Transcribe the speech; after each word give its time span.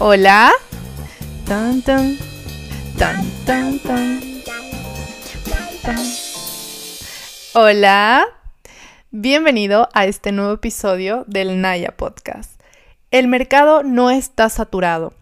Hola. 0.00 0.50
Tan, 1.46 1.80
tan, 1.80 2.18
tan, 2.98 3.30
tan, 3.46 3.78
tan. 3.78 4.20
Hola. 7.54 8.26
Bienvenido 9.12 9.88
a 9.94 10.06
este 10.06 10.32
nuevo 10.32 10.54
episodio 10.54 11.24
del 11.28 11.60
Naya 11.60 11.96
Podcast. 11.96 12.60
El 13.12 13.28
mercado 13.28 13.84
no 13.84 14.10
está 14.10 14.48
saturado. 14.48 15.14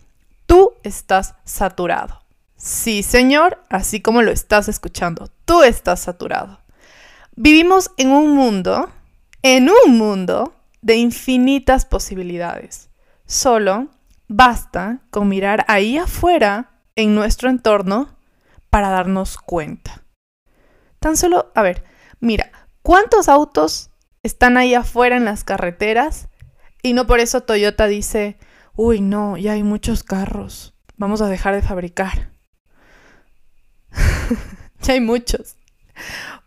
Tú 0.46 0.72
estás 0.84 1.34
saturado. 1.44 2.22
Sí, 2.56 3.02
señor, 3.02 3.58
así 3.68 4.00
como 4.00 4.22
lo 4.22 4.30
estás 4.30 4.68
escuchando, 4.68 5.28
tú 5.44 5.62
estás 5.62 6.00
saturado. 6.00 6.60
Vivimos 7.36 7.90
en 7.98 8.08
un 8.08 8.30
mundo, 8.30 8.88
en 9.42 9.68
un 9.68 9.98
mundo 9.98 10.54
de 10.80 10.96
infinitas 10.96 11.84
posibilidades. 11.84 12.88
Solo 13.26 13.88
basta 14.32 15.00
con 15.10 15.28
mirar 15.28 15.64
ahí 15.68 15.98
afuera, 15.98 16.70
en 16.96 17.14
nuestro 17.14 17.48
entorno, 17.48 18.16
para 18.70 18.88
darnos 18.88 19.36
cuenta. 19.38 20.04
Tan 20.98 21.16
solo, 21.16 21.52
a 21.54 21.62
ver, 21.62 21.84
mira, 22.20 22.50
¿cuántos 22.82 23.28
autos 23.28 23.90
están 24.22 24.56
ahí 24.56 24.74
afuera 24.74 25.16
en 25.16 25.24
las 25.24 25.44
carreteras? 25.44 26.28
Y 26.82 26.92
no 26.94 27.06
por 27.06 27.20
eso 27.20 27.42
Toyota 27.42 27.86
dice, 27.86 28.38
uy, 28.74 29.00
no, 29.00 29.36
ya 29.36 29.52
hay 29.52 29.62
muchos 29.62 30.02
carros, 30.02 30.74
vamos 30.96 31.22
a 31.22 31.28
dejar 31.28 31.54
de 31.54 31.62
fabricar. 31.62 32.32
ya 34.80 34.94
hay 34.94 35.00
muchos. 35.00 35.56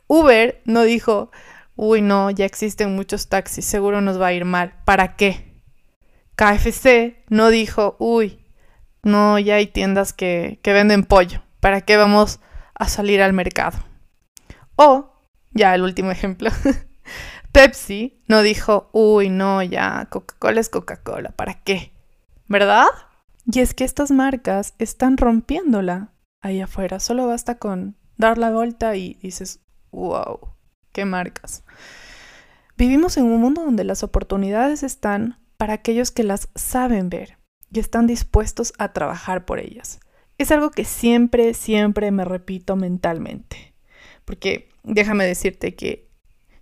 Uber 0.08 0.62
no 0.66 0.84
dijo, 0.84 1.32
uy, 1.76 2.02
no, 2.02 2.32
ya 2.32 2.46
existen 2.46 2.96
muchos 2.96 3.30
taxis, 3.30 3.66
seguro 3.66 4.02
nos 4.02 4.20
va 4.20 4.28
a 4.28 4.34
ir 4.34 4.46
mal. 4.46 4.74
¿Para 4.86 5.16
qué? 5.16 5.55
KFC 6.36 7.24
no 7.30 7.50
dijo, 7.50 7.96
uy, 8.00 8.40
no, 9.04 9.40
ya 9.40 9.56
hay 9.56 9.68
tiendas 9.68 10.14
que, 10.14 10.60
venden 10.64 11.04
pollo. 11.04 11.42
¿Para 11.60 11.82
qué 11.82 11.98
vamos 11.98 12.40
a 12.74 12.90
salir 12.90 13.22
al 13.22 13.34
mercado? 13.34 13.80
O, 14.76 15.14
ya 15.52 15.74
el 15.74 15.82
último 15.82 16.12
ejemplo, 16.12 16.50
Pepsi 17.52 18.22
no 18.28 18.42
dijo, 18.42 18.90
uy, 18.92 19.30
no, 19.30 19.64
ya, 19.64 20.08
Coca-Cola 20.10 20.60
es 20.60 20.70
Coca-Cola, 20.70 21.30
¿para 21.32 21.62
qué? 21.62 21.94
¿Verdad? 22.48 22.88
Y 23.46 23.60
es 23.60 23.74
que 23.74 23.84
estas 23.84 24.12
marcas 24.12 24.74
están 24.80 25.18
rompiéndola 25.18 26.12
ahí 26.42 26.62
afuera. 26.62 27.00
Solo 27.00 27.28
basta 27.28 27.58
con 27.58 27.96
dar 28.18 28.38
la 28.38 28.52
vuelta 28.52 28.96
y 28.96 29.16
dices, 29.22 29.62
wow, 29.92 30.40
qué 30.92 31.06
marcas. 31.06 31.64
Vivimos 32.78 33.18
en 33.18 33.26
un 33.26 33.40
mundo 33.40 33.64
donde 33.64 33.84
las 33.84 34.04
oportunidades 34.04 34.84
están 34.84 35.40
para 35.58 35.74
aquellos 35.74 36.12
que 36.12 36.24
las 36.24 36.50
saben 36.56 37.10
ver 37.10 37.38
y 37.72 37.80
están 37.80 38.08
dispuestos 38.08 38.74
a 38.78 38.94
trabajar 38.94 39.46
por 39.46 39.60
ellas. 39.60 40.00
Es 40.38 40.52
algo 40.52 40.72
que 40.72 40.86
siempre, 40.86 41.54
siempre 41.54 42.12
me 42.12 42.26
repito 42.26 42.76
mentalmente. 42.76 43.74
Porque 44.26 44.70
déjame 44.84 45.26
decirte 45.26 45.76
que, 45.76 46.10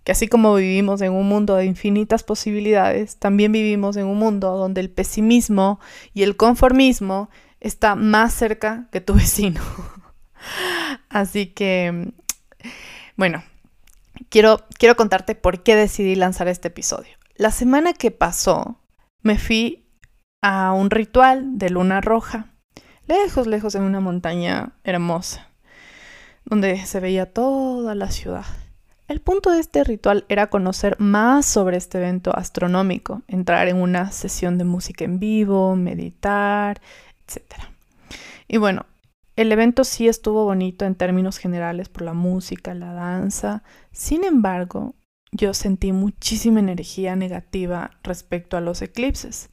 que 0.04 0.12
así 0.12 0.28
como 0.28 0.54
vivimos 0.54 1.00
en 1.02 1.12
un 1.12 1.28
mundo 1.28 1.56
de 1.56 1.64
infinitas 1.64 2.22
posibilidades, 2.22 3.16
también 3.18 3.52
vivimos 3.52 3.96
en 3.96 4.06
un 4.06 4.18
mundo 4.18 4.56
donde 4.56 4.80
el 4.80 4.90
pesimismo 4.90 5.80
y 6.12 6.22
el 6.22 6.36
conformismo 6.36 7.30
está 7.60 7.94
más 7.94 8.34
cerca 8.34 8.88
que 8.92 9.00
tu 9.00 9.14
vecino. 9.14 9.60
así 11.08 11.46
que, 11.46 12.12
bueno, 13.16 13.42
quiero, 14.28 14.64
quiero 14.78 14.96
contarte 14.96 15.34
por 15.34 15.62
qué 15.62 15.74
decidí 15.74 16.14
lanzar 16.14 16.48
este 16.48 16.68
episodio. 16.68 17.16
La 17.36 17.50
semana 17.50 17.94
que 17.94 18.12
pasó, 18.12 18.78
me 19.24 19.38
fui 19.38 19.88
a 20.42 20.72
un 20.74 20.90
ritual 20.90 21.58
de 21.58 21.70
luna 21.70 22.02
roja, 22.02 22.52
lejos, 23.08 23.46
lejos 23.46 23.74
en 23.74 23.82
una 23.82 23.98
montaña 23.98 24.74
hermosa, 24.84 25.48
donde 26.44 26.84
se 26.84 27.00
veía 27.00 27.32
toda 27.32 27.94
la 27.94 28.10
ciudad. 28.10 28.44
El 29.08 29.20
punto 29.20 29.50
de 29.50 29.60
este 29.60 29.82
ritual 29.82 30.26
era 30.28 30.48
conocer 30.48 31.00
más 31.00 31.46
sobre 31.46 31.78
este 31.78 31.98
evento 31.98 32.36
astronómico, 32.36 33.22
entrar 33.26 33.66
en 33.68 33.78
una 33.78 34.12
sesión 34.12 34.58
de 34.58 34.64
música 34.64 35.06
en 35.06 35.18
vivo, 35.18 35.74
meditar, 35.74 36.82
etc. 37.26 37.62
Y 38.46 38.58
bueno, 38.58 38.84
el 39.36 39.50
evento 39.52 39.84
sí 39.84 40.06
estuvo 40.06 40.44
bonito 40.44 40.84
en 40.84 40.96
términos 40.96 41.38
generales 41.38 41.88
por 41.88 42.02
la 42.02 42.12
música, 42.12 42.74
la 42.74 42.92
danza. 42.92 43.62
Sin 43.90 44.22
embargo, 44.22 44.94
yo 45.34 45.52
sentí 45.52 45.92
muchísima 45.92 46.60
energía 46.60 47.16
negativa 47.16 47.90
respecto 48.04 48.56
a 48.56 48.60
los 48.60 48.80
eclipses. 48.82 49.50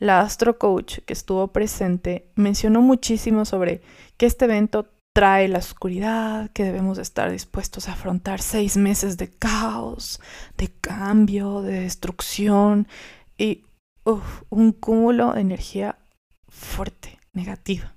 La 0.00 0.20
Astro 0.20 0.58
Coach 0.58 0.98
que 1.06 1.12
estuvo 1.12 1.48
presente 1.48 2.30
mencionó 2.34 2.82
muchísimo 2.82 3.44
sobre 3.44 3.80
que 4.16 4.26
este 4.26 4.46
evento 4.46 4.90
trae 5.12 5.46
la 5.46 5.60
oscuridad, 5.60 6.50
que 6.50 6.64
debemos 6.64 6.98
estar 6.98 7.30
dispuestos 7.30 7.88
a 7.88 7.92
afrontar 7.92 8.42
seis 8.42 8.76
meses 8.76 9.16
de 9.16 9.30
caos, 9.30 10.20
de 10.58 10.68
cambio, 10.80 11.62
de 11.62 11.80
destrucción 11.80 12.88
y 13.38 13.64
un 14.50 14.72
cúmulo 14.72 15.32
de 15.32 15.42
energía 15.42 15.96
fuerte, 16.48 17.20
negativa. 17.32 17.94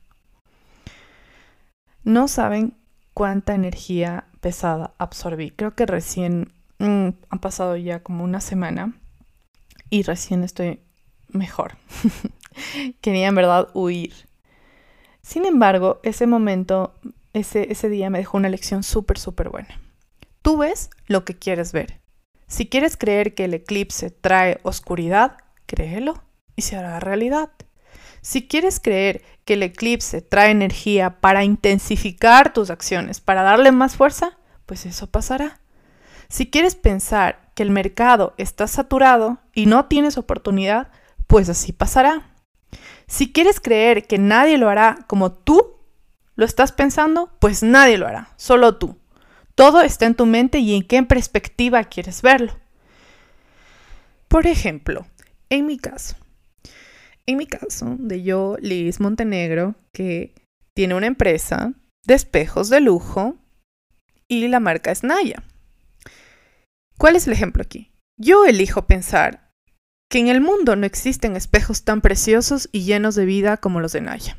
No 2.04 2.28
saben 2.28 2.78
cuánta 3.16 3.56
energía 3.56 4.28
pesada 4.40 4.94
absorbí. 5.00 5.50
Creo 5.50 5.74
que 5.74 5.88
recién 5.88 6.54
Mm, 6.80 7.10
ha 7.30 7.42
pasado 7.42 7.76
ya 7.76 8.04
como 8.04 8.24
una 8.24 8.42
semana 8.42 8.94
y 9.90 10.04
recién 10.04 10.44
estoy 10.44 10.82
mejor. 11.30 11.78
Quería 13.02 13.28
en 13.28 13.36
verdad 13.36 13.70
huir. 13.74 14.14
Sin 15.22 15.46
embargo, 15.46 16.00
ese 16.04 16.28
momento, 16.28 16.94
ese, 17.34 17.72
ese 17.72 17.90
día 17.90 18.10
me 18.10 18.20
dejó 18.20 18.38
una 18.38 18.50
lección 18.50 18.84
súper, 18.84 19.18
súper 19.18 19.50
buena. 19.50 19.82
Tú 20.42 20.58
ves 20.58 20.90
lo 21.08 21.26
que 21.26 21.38
quieres 21.38 21.74
ver. 21.74 22.00
Si 22.48 22.68
quieres 22.68 22.96
creer 22.96 23.36
que 23.36 23.46
el 23.46 23.54
eclipse 23.54 24.10
trae 24.10 24.60
oscuridad, 24.64 25.38
créelo 25.66 26.24
y 26.56 26.62
se 26.62 26.78
hará 26.78 27.00
realidad. 27.00 27.50
Si 28.22 28.48
quieres 28.48 28.80
creer 28.80 29.24
que 29.46 29.54
el 29.54 29.64
eclipse 29.64 30.22
trae 30.22 30.52
energía 30.52 31.20
para 31.20 31.44
intensificar 31.44 32.54
tus 32.54 32.70
acciones, 32.70 33.20
para 33.20 33.44
darle 33.44 33.72
más 33.72 33.96
fuerza, 33.96 34.38
pues 34.66 34.86
eso 34.86 35.08
pasará. 35.08 35.60
Si 36.30 36.50
quieres 36.50 36.76
pensar 36.76 37.52
que 37.56 37.64
el 37.64 37.72
mercado 37.72 38.34
está 38.38 38.68
saturado 38.68 39.40
y 39.54 39.66
no 39.66 39.86
tienes 39.86 40.18
oportunidad, 40.18 40.92
pues 41.28 41.50
así 41.50 41.74
pasará. 41.74 42.32
Si 43.08 43.32
quieres 43.32 43.60
creer 43.60 44.06
que 44.08 44.18
nadie 44.18 44.58
lo 44.58 44.70
hará 44.70 45.00
como 45.08 45.32
tú 45.32 45.78
lo 46.36 46.46
estás 46.46 46.72
pensando, 46.72 47.32
pues 47.40 47.64
nadie 47.64 47.98
lo 47.98 48.08
hará, 48.08 48.30
solo 48.38 48.78
tú. 48.78 48.98
Todo 49.56 49.82
está 49.82 50.06
en 50.06 50.16
tu 50.16 50.26
mente 50.26 50.60
y 50.60 50.76
en 50.76 50.84
qué 50.84 51.02
perspectiva 51.04 51.84
quieres 51.86 52.22
verlo. 52.22 52.54
Por 54.28 54.46
ejemplo, 54.46 55.08
en 55.50 55.66
mi 55.66 55.78
caso, 55.78 56.16
en 57.26 57.38
mi 57.38 57.48
caso 57.48 57.96
de 57.98 58.22
yo, 58.22 58.58
Liz 58.60 59.00
Montenegro, 59.00 59.76
que 59.94 60.36
tiene 60.76 60.94
una 60.94 61.08
empresa 61.08 61.74
de 62.06 62.14
espejos 62.14 62.70
de 62.70 62.82
lujo 62.82 63.36
y 64.28 64.48
la 64.48 64.60
marca 64.60 64.92
es 64.92 65.04
Naya. 65.04 65.44
¿Cuál 66.98 67.16
es 67.16 67.28
el 67.28 67.34
ejemplo 67.34 67.62
aquí? 67.62 67.92
Yo 68.20 68.46
elijo 68.46 68.88
pensar 68.88 69.52
que 70.10 70.20
en 70.20 70.30
el 70.30 70.42
mundo 70.42 70.76
no 70.76 70.86
existen 70.86 71.36
espejos 71.36 71.84
tan 71.84 72.02
preciosos 72.02 72.70
y 72.72 72.84
llenos 72.84 73.14
de 73.14 73.26
vida 73.26 73.58
como 73.58 73.80
los 73.80 73.92
de 73.92 74.02
Naya. 74.02 74.38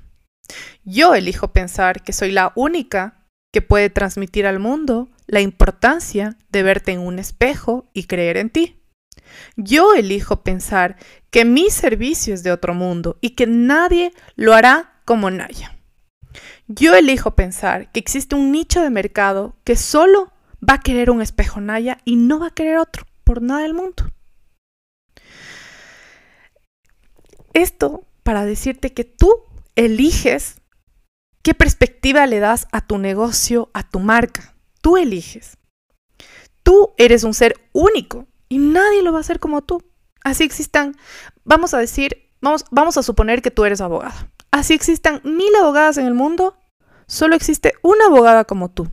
Yo 0.82 1.14
elijo 1.14 1.52
pensar 1.52 2.02
que 2.02 2.12
soy 2.12 2.32
la 2.32 2.52
única 2.56 3.26
que 3.52 3.62
puede 3.62 3.90
transmitir 3.90 4.46
al 4.46 4.58
mundo 4.58 5.08
la 5.26 5.40
importancia 5.40 6.36
de 6.50 6.62
verte 6.62 6.92
en 6.92 7.00
un 7.00 7.18
espejo 7.18 7.88
y 7.92 8.04
creer 8.04 8.36
en 8.36 8.50
ti. 8.50 8.82
Yo 9.56 9.94
elijo 9.94 10.42
pensar 10.42 10.96
que 11.30 11.44
mi 11.44 11.70
servicio 11.70 12.34
es 12.34 12.42
de 12.42 12.50
otro 12.50 12.74
mundo 12.74 13.18
y 13.20 13.30
que 13.30 13.46
nadie 13.46 14.12
lo 14.36 14.54
hará 14.54 15.00
como 15.04 15.30
Naya. 15.30 15.78
Yo 16.66 16.94
elijo 16.94 17.34
pensar 17.34 17.92
que 17.92 18.00
existe 18.00 18.34
un 18.34 18.50
nicho 18.50 18.82
de 18.82 18.90
mercado 18.90 19.56
que 19.64 19.76
solo 19.76 20.32
va 20.66 20.74
a 20.74 20.80
querer 20.80 21.10
un 21.10 21.22
espejo 21.22 21.60
Naya 21.60 21.98
y 22.04 22.16
no 22.16 22.38
va 22.38 22.48
a 22.48 22.54
querer 22.54 22.78
otro 22.78 23.04
por 23.24 23.42
nada 23.42 23.62
del 23.62 23.74
mundo. 23.74 24.04
Esto 27.52 28.04
para 28.22 28.44
decirte 28.44 28.92
que 28.92 29.04
tú 29.04 29.32
eliges 29.74 30.60
qué 31.42 31.54
perspectiva 31.54 32.26
le 32.26 32.40
das 32.40 32.68
a 32.72 32.80
tu 32.80 32.98
negocio, 32.98 33.70
a 33.72 33.88
tu 33.88 34.00
marca. 34.00 34.54
Tú 34.80 34.96
eliges. 34.96 35.56
Tú 36.62 36.92
eres 36.98 37.24
un 37.24 37.34
ser 37.34 37.54
único 37.72 38.26
y 38.48 38.58
nadie 38.58 39.02
lo 39.02 39.12
va 39.12 39.18
a 39.18 39.20
hacer 39.22 39.40
como 39.40 39.62
tú. 39.62 39.82
Así 40.22 40.44
existan, 40.44 40.96
vamos 41.44 41.74
a 41.74 41.78
decir, 41.78 42.30
vamos, 42.40 42.64
vamos 42.70 42.98
a 42.98 43.02
suponer 43.02 43.40
que 43.40 43.50
tú 43.50 43.64
eres 43.64 43.80
abogada. 43.80 44.30
Así 44.50 44.74
existan 44.74 45.20
mil 45.24 45.54
abogadas 45.60 45.96
en 45.98 46.06
el 46.06 46.14
mundo, 46.14 46.56
solo 47.06 47.34
existe 47.34 47.74
una 47.82 48.06
abogada 48.06 48.44
como 48.44 48.70
tú. 48.70 48.90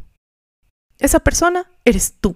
Esa 1.00 1.20
persona 1.20 1.70
eres 1.84 2.16
tú. 2.20 2.36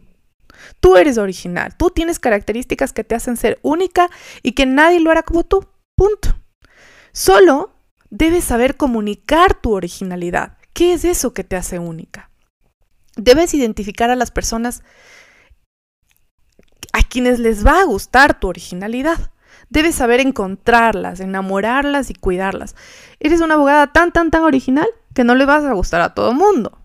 Tú 0.79 0.97
eres 0.97 1.17
original. 1.17 1.75
Tú 1.77 1.89
tienes 1.89 2.19
características 2.19 2.93
que 2.93 3.03
te 3.03 3.15
hacen 3.15 3.37
ser 3.37 3.59
única 3.61 4.09
y 4.43 4.53
que 4.53 4.65
nadie 4.65 4.99
lo 4.99 5.11
hará 5.11 5.23
como 5.23 5.43
tú. 5.43 5.65
Punto. 5.95 6.35
Solo 7.11 7.73
debes 8.09 8.43
saber 8.43 8.77
comunicar 8.77 9.59
tu 9.59 9.73
originalidad. 9.73 10.57
¿Qué 10.73 10.93
es 10.93 11.05
eso 11.05 11.33
que 11.33 11.43
te 11.43 11.55
hace 11.55 11.79
única? 11.79 12.29
Debes 13.15 13.53
identificar 13.53 14.09
a 14.09 14.15
las 14.15 14.31
personas 14.31 14.83
a 16.93 17.03
quienes 17.03 17.39
les 17.39 17.65
va 17.65 17.81
a 17.81 17.85
gustar 17.85 18.39
tu 18.39 18.47
originalidad. 18.47 19.31
Debes 19.69 19.95
saber 19.95 20.19
encontrarlas, 20.19 21.19
enamorarlas 21.19 22.09
y 22.09 22.15
cuidarlas. 22.15 22.75
Eres 23.19 23.41
una 23.41 23.55
abogada 23.55 23.91
tan, 23.91 24.11
tan, 24.11 24.31
tan 24.31 24.43
original 24.43 24.87
que 25.13 25.23
no 25.23 25.35
le 25.35 25.45
vas 25.45 25.63
a 25.65 25.73
gustar 25.73 26.01
a 26.01 26.13
todo 26.13 26.33
mundo. 26.33 26.79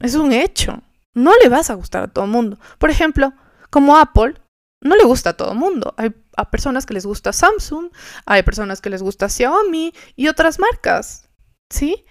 Es 0.00 0.14
un 0.14 0.32
hecho. 0.32 0.82
No 1.14 1.32
le 1.42 1.48
vas 1.48 1.70
a 1.70 1.74
gustar 1.74 2.04
a 2.04 2.08
todo 2.08 2.26
mundo. 2.26 2.58
Por 2.78 2.90
ejemplo, 2.90 3.32
como 3.70 3.96
Apple, 3.98 4.34
no 4.80 4.96
le 4.96 5.04
gusta 5.04 5.30
a 5.30 5.36
todo 5.36 5.54
mundo. 5.54 5.94
Hay 5.96 6.14
a 6.36 6.50
personas 6.50 6.86
que 6.86 6.94
les 6.94 7.06
gusta 7.06 7.32
Samsung, 7.32 7.90
hay 8.26 8.42
personas 8.42 8.80
que 8.80 8.90
les 8.90 9.02
gusta 9.02 9.28
Xiaomi 9.28 9.92
y 10.16 10.28
otras 10.28 10.58
marcas. 10.58 11.28
¿Sí? 11.70 12.04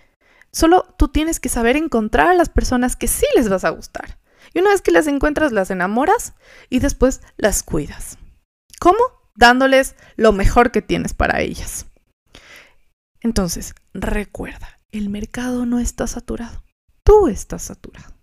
Solo 0.51 0.95
tú 0.97 1.07
tienes 1.07 1.39
que 1.39 1.49
saber 1.49 1.77
encontrar 1.77 2.27
a 2.27 2.33
las 2.33 2.49
personas 2.49 2.95
que 2.95 3.07
sí 3.07 3.25
les 3.35 3.49
vas 3.49 3.63
a 3.63 3.69
gustar. 3.69 4.19
Y 4.53 4.59
una 4.59 4.71
vez 4.71 4.81
que 4.81 4.91
las 4.91 5.07
encuentras, 5.07 5.51
las 5.51 5.71
enamoras 5.71 6.33
y 6.69 6.79
después 6.79 7.21
las 7.37 7.63
cuidas. 7.63 8.17
¿Cómo? 8.79 8.99
Dándoles 9.35 9.95
lo 10.17 10.33
mejor 10.33 10.71
que 10.71 10.81
tienes 10.81 11.13
para 11.13 11.41
ellas. 11.41 11.85
Entonces, 13.21 13.75
recuerda, 13.93 14.81
el 14.91 15.09
mercado 15.09 15.65
no 15.65 15.79
está 15.79 16.07
saturado. 16.07 16.63
Tú 17.03 17.27
estás 17.27 17.61
saturado. 17.61 18.20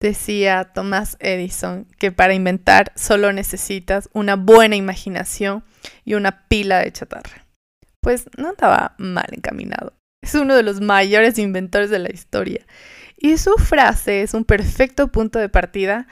Decía 0.00 0.72
Thomas 0.72 1.18
Edison 1.20 1.86
que 1.98 2.10
para 2.10 2.32
inventar 2.32 2.90
solo 2.96 3.32
necesitas 3.32 4.08
una 4.14 4.36
buena 4.36 4.76
imaginación 4.76 5.62
y 6.04 6.14
una 6.14 6.48
pila 6.48 6.78
de 6.78 6.90
chatarra. 6.90 7.46
Pues 8.00 8.24
no 8.38 8.52
estaba 8.52 8.94
mal 8.96 9.26
encaminado. 9.30 9.92
Es 10.22 10.34
uno 10.34 10.54
de 10.54 10.62
los 10.62 10.80
mayores 10.80 11.38
inventores 11.38 11.90
de 11.90 11.98
la 11.98 12.10
historia. 12.10 12.66
Y 13.18 13.36
su 13.36 13.52
frase 13.58 14.22
es 14.22 14.32
un 14.32 14.44
perfecto 14.44 15.08
punto 15.08 15.38
de 15.38 15.50
partida 15.50 16.06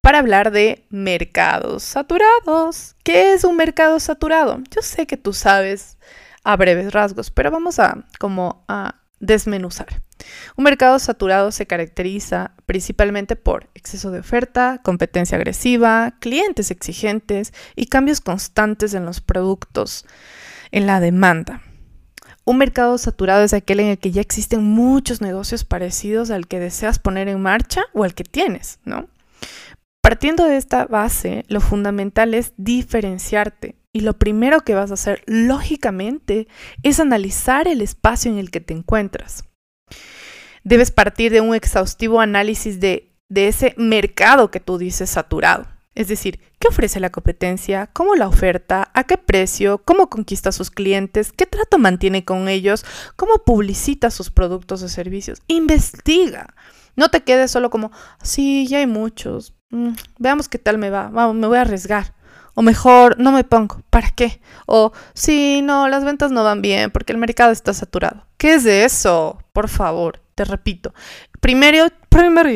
para 0.00 0.18
hablar 0.18 0.50
de 0.50 0.86
mercados 0.88 1.82
saturados. 1.82 2.96
¿Qué 3.04 3.34
es 3.34 3.44
un 3.44 3.56
mercado 3.56 4.00
saturado? 4.00 4.62
Yo 4.70 4.80
sé 4.80 5.06
que 5.06 5.18
tú 5.18 5.34
sabes 5.34 5.98
a 6.44 6.56
breves 6.56 6.92
rasgos, 6.92 7.30
pero 7.30 7.50
vamos 7.50 7.78
a 7.78 8.04
como 8.18 8.64
a 8.68 9.00
desmenuzar. 9.20 10.03
Un 10.56 10.64
mercado 10.64 10.98
saturado 10.98 11.50
se 11.50 11.66
caracteriza 11.66 12.52
principalmente 12.66 13.36
por 13.36 13.68
exceso 13.74 14.10
de 14.10 14.20
oferta, 14.20 14.80
competencia 14.82 15.36
agresiva, 15.36 16.14
clientes 16.20 16.70
exigentes 16.70 17.52
y 17.76 17.86
cambios 17.86 18.20
constantes 18.20 18.94
en 18.94 19.04
los 19.04 19.20
productos, 19.20 20.06
en 20.70 20.86
la 20.86 21.00
demanda. 21.00 21.62
Un 22.44 22.58
mercado 22.58 22.98
saturado 22.98 23.42
es 23.42 23.54
aquel 23.54 23.80
en 23.80 23.88
el 23.88 23.98
que 23.98 24.10
ya 24.10 24.20
existen 24.20 24.62
muchos 24.62 25.20
negocios 25.20 25.64
parecidos 25.64 26.30
al 26.30 26.46
que 26.46 26.60
deseas 26.60 26.98
poner 26.98 27.28
en 27.28 27.40
marcha 27.40 27.82
o 27.94 28.04
al 28.04 28.14
que 28.14 28.24
tienes, 28.24 28.78
¿no? 28.84 29.08
Partiendo 30.02 30.44
de 30.44 30.58
esta 30.58 30.84
base, 30.84 31.46
lo 31.48 31.62
fundamental 31.62 32.34
es 32.34 32.52
diferenciarte 32.58 33.76
y 33.94 34.00
lo 34.00 34.18
primero 34.18 34.60
que 34.60 34.74
vas 34.74 34.90
a 34.90 34.94
hacer, 34.94 35.22
lógicamente, 35.26 36.48
es 36.82 37.00
analizar 37.00 37.66
el 37.66 37.80
espacio 37.80 38.30
en 38.30 38.36
el 38.36 38.50
que 38.50 38.60
te 38.60 38.74
encuentras. 38.74 39.44
Debes 40.64 40.90
partir 40.90 41.30
de 41.30 41.40
un 41.40 41.54
exhaustivo 41.54 42.20
análisis 42.20 42.80
de, 42.80 43.10
ese 43.34 43.74
mercado 43.76 44.50
que 44.50 44.60
tú 44.60 44.78
dices 44.78 45.10
saturado. 45.10 45.66
Es 45.94 46.08
decir, 46.08 46.40
¿qué 46.58 46.68
ofrece 46.68 46.98
la 46.98 47.10
competencia? 47.10 47.88
¿Cómo 47.92 48.16
la 48.16 48.26
oferta? 48.26 48.90
¿A 48.94 49.04
qué 49.04 49.18
precio? 49.18 49.78
¿Cómo 49.78 50.08
conquista 50.08 50.48
a 50.48 50.52
sus 50.52 50.70
clientes? 50.70 51.32
¿Qué 51.32 51.46
trato 51.46 51.78
mantiene 51.78 52.24
con 52.24 52.48
ellos? 52.48 52.84
¿Cómo 53.16 53.44
publicita 53.44 54.10
sus 54.10 54.30
productos 54.30 54.82
o 54.82 54.88
servicios? 54.88 55.42
Investiga. 55.46 56.54
No 56.96 57.10
te 57.10 57.22
quedes 57.22 57.50
solo 57.50 57.70
como, 57.70 57.92
sí, 58.22 58.66
ya 58.66 58.78
hay 58.78 58.86
muchos. 58.86 59.54
Mm, 59.70 59.90
veamos 60.18 60.48
qué 60.48 60.58
tal 60.58 60.78
me 60.78 60.90
va. 60.90 61.08
Vamos, 61.08 61.36
me 61.36 61.46
voy 61.46 61.58
a 61.58 61.62
arriesgar. 61.62 62.13
O 62.54 62.62
mejor, 62.62 63.18
no 63.18 63.32
me 63.32 63.44
pongo, 63.44 63.82
¿para 63.90 64.10
qué? 64.10 64.40
O 64.66 64.92
sí, 65.12 65.60
no, 65.62 65.88
las 65.88 66.04
ventas 66.04 66.30
no 66.30 66.44
van 66.44 66.62
bien 66.62 66.90
porque 66.90 67.12
el 67.12 67.18
mercado 67.18 67.52
está 67.52 67.74
saturado. 67.74 68.26
¿Qué 68.36 68.54
es 68.54 68.64
de 68.64 68.84
eso? 68.84 69.38
Por 69.52 69.68
favor, 69.68 70.20
te 70.34 70.44
repito. 70.44 70.94
Primero, 71.40 71.88
primero 72.08 72.48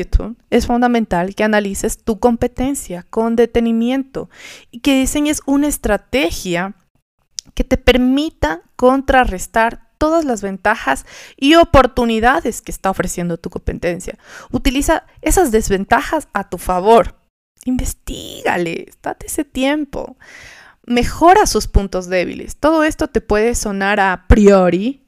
es 0.50 0.66
fundamental 0.66 1.34
que 1.34 1.44
analices 1.44 2.02
tu 2.04 2.18
competencia 2.20 3.04
con 3.10 3.36
detenimiento 3.36 4.30
y 4.70 4.80
que 4.80 4.98
diseñes 4.98 5.42
una 5.46 5.66
estrategia 5.66 6.74
que 7.54 7.64
te 7.64 7.76
permita 7.76 8.62
contrarrestar 8.76 9.88
todas 9.98 10.24
las 10.24 10.42
ventajas 10.42 11.04
y 11.36 11.56
oportunidades 11.56 12.62
que 12.62 12.70
está 12.70 12.90
ofreciendo 12.90 13.36
tu 13.36 13.50
competencia. 13.50 14.16
Utiliza 14.50 15.04
esas 15.22 15.50
desventajas 15.50 16.28
a 16.32 16.48
tu 16.48 16.56
favor. 16.56 17.16
Investígale, 17.64 18.90
date 19.02 19.26
ese 19.26 19.44
tiempo. 19.44 20.16
Mejora 20.86 21.46
sus 21.46 21.66
puntos 21.66 22.08
débiles. 22.08 22.56
Todo 22.56 22.84
esto 22.84 23.08
te 23.08 23.20
puede 23.20 23.54
sonar 23.54 24.00
a 24.00 24.24
priori, 24.26 25.04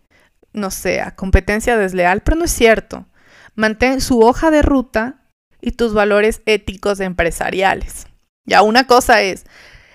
no 0.52 0.70
sé, 0.70 1.02
competencia 1.16 1.76
desleal, 1.76 2.22
pero 2.22 2.36
no 2.36 2.44
es 2.44 2.50
cierto. 2.50 3.06
Mantén 3.54 4.00
su 4.00 4.20
hoja 4.20 4.50
de 4.50 4.62
ruta 4.62 5.20
y 5.60 5.72
tus 5.72 5.94
valores 5.94 6.42
éticos 6.46 7.00
empresariales. 7.00 8.06
Ya 8.46 8.62
una 8.62 8.86
cosa 8.86 9.22
es 9.22 9.44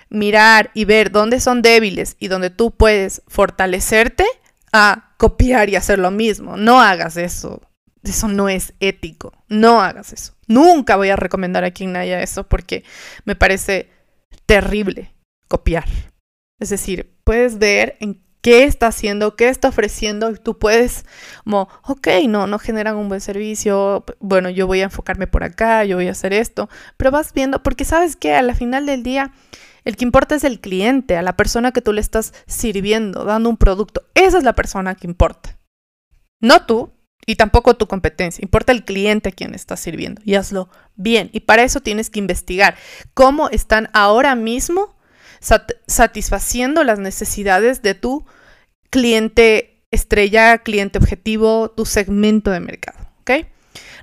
mirar 0.08 0.70
y 0.74 0.84
ver 0.84 1.10
dónde 1.10 1.40
son 1.40 1.62
débiles 1.62 2.16
y 2.18 2.28
dónde 2.28 2.50
tú 2.50 2.70
puedes 2.70 3.22
fortalecerte 3.26 4.24
a 4.72 5.14
copiar 5.18 5.68
y 5.68 5.76
hacer 5.76 5.98
lo 5.98 6.10
mismo. 6.10 6.56
No 6.56 6.80
hagas 6.80 7.16
eso. 7.16 7.62
Eso 8.02 8.28
no 8.28 8.48
es 8.48 8.72
ético. 8.80 9.32
No 9.48 9.80
hagas 9.80 10.12
eso. 10.12 10.35
Nunca 10.46 10.96
voy 10.96 11.10
a 11.10 11.16
recomendar 11.16 11.64
a 11.64 11.70
quien 11.70 11.96
haya 11.96 12.22
eso 12.22 12.46
porque 12.48 12.84
me 13.24 13.36
parece 13.36 13.90
terrible 14.46 15.12
copiar. 15.48 15.84
Es 16.58 16.70
decir, 16.70 17.14
puedes 17.24 17.58
ver 17.58 17.96
en 18.00 18.22
qué 18.46 18.62
está 18.62 18.86
haciendo, 18.86 19.34
qué 19.34 19.48
está 19.48 19.68
ofreciendo 19.68 20.30
y 20.30 20.36
tú 20.36 20.56
puedes 20.56 21.04
como, 21.42 21.68
ok, 21.82 22.06
no, 22.28 22.46
no 22.46 22.60
generan 22.60 22.96
un 22.96 23.08
buen 23.08 23.20
servicio, 23.20 24.04
bueno, 24.20 24.50
yo 24.50 24.68
voy 24.68 24.82
a 24.82 24.84
enfocarme 24.84 25.26
por 25.26 25.42
acá, 25.42 25.84
yo 25.84 25.96
voy 25.96 26.06
a 26.06 26.12
hacer 26.12 26.32
esto, 26.32 26.68
pero 26.96 27.10
vas 27.10 27.32
viendo, 27.32 27.62
porque 27.62 27.84
sabes 27.84 28.14
que 28.14 28.34
a 28.34 28.42
la 28.42 28.54
final 28.54 28.86
del 28.86 29.02
día 29.02 29.32
el 29.84 29.96
que 29.96 30.04
importa 30.04 30.36
es 30.36 30.44
el 30.44 30.60
cliente, 30.60 31.16
a 31.16 31.22
la 31.22 31.36
persona 31.36 31.72
que 31.72 31.82
tú 31.82 31.92
le 31.92 32.00
estás 32.00 32.34
sirviendo, 32.46 33.24
dando 33.24 33.50
un 33.50 33.56
producto, 33.56 34.02
esa 34.14 34.38
es 34.38 34.44
la 34.44 34.54
persona 34.54 34.94
que 34.94 35.08
importa. 35.08 35.58
No 36.40 36.66
tú, 36.66 36.92
y 37.26 37.34
tampoco 37.34 37.74
tu 37.74 37.88
competencia, 37.88 38.42
importa 38.42 38.72
el 38.72 38.84
cliente 38.84 39.30
a 39.30 39.32
quien 39.32 39.54
estás 39.54 39.80
sirviendo 39.80 40.22
y 40.24 40.36
hazlo 40.36 40.70
bien. 40.94 41.28
Y 41.32 41.40
para 41.40 41.64
eso 41.64 41.80
tienes 41.80 42.08
que 42.08 42.20
investigar 42.20 42.76
cómo 43.14 43.48
están 43.50 43.90
ahora 43.92 44.36
mismo 44.36 44.96
satisfaciendo 45.86 46.84
las 46.84 46.98
necesidades 46.98 47.82
de 47.82 47.94
tu 47.94 48.24
cliente 48.90 49.84
estrella, 49.90 50.58
cliente 50.58 50.98
objetivo, 50.98 51.70
tu 51.70 51.84
segmento 51.84 52.50
de 52.50 52.60
mercado. 52.60 52.98
¿ok? 53.20 53.46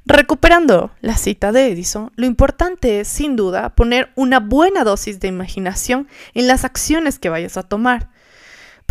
Recuperando 0.05 0.91
la 0.99 1.15
cita 1.15 1.53
de 1.53 1.67
Edison, 1.67 2.11
lo 2.15 2.25
importante 2.25 2.99
es, 2.99 3.07
sin 3.07 3.37
duda, 3.37 3.73
poner 3.73 4.11
una 4.15 4.39
buena 4.39 4.83
dosis 4.83 5.21
de 5.21 5.29
imaginación 5.29 6.09
en 6.33 6.47
las 6.47 6.65
acciones 6.65 7.19
que 7.19 7.29
vayas 7.29 7.55
a 7.55 7.63
tomar. 7.63 8.09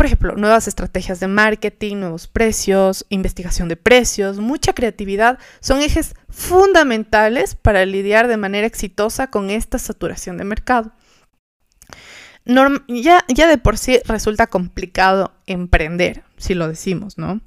Por 0.03 0.07
ejemplo, 0.07 0.35
nuevas 0.35 0.67
estrategias 0.67 1.21
de 1.21 1.29
marketing, 1.29 1.99
nuevos 1.99 2.27
precios, 2.27 3.07
investigación 3.09 3.69
de 3.69 3.77
precios, 3.77 4.41
mucha 4.41 4.73
creatividad 4.73 5.39
son 5.61 5.81
ejes 5.81 6.17
fundamentales 6.29 7.55
para 7.55 7.87
lidiar 7.87 8.27
de 8.27 8.37
manera 8.37 8.67
exitosa 8.67 9.29
con 9.29 9.49
esta 9.49 9.79
saturación 9.79 10.39
de 10.39 10.45
mercado. 10.45 10.91
ya, 12.89 13.25
ya 13.29 13.47
de 13.47 13.59
por 13.59 13.79
sí 13.79 14.01
resulta 14.05 14.49
complicado 14.49 15.31
emprender, 15.47 16.25
si 16.37 16.55
lo 16.55 16.67
decimos, 16.67 17.17
¿no? 17.17 17.41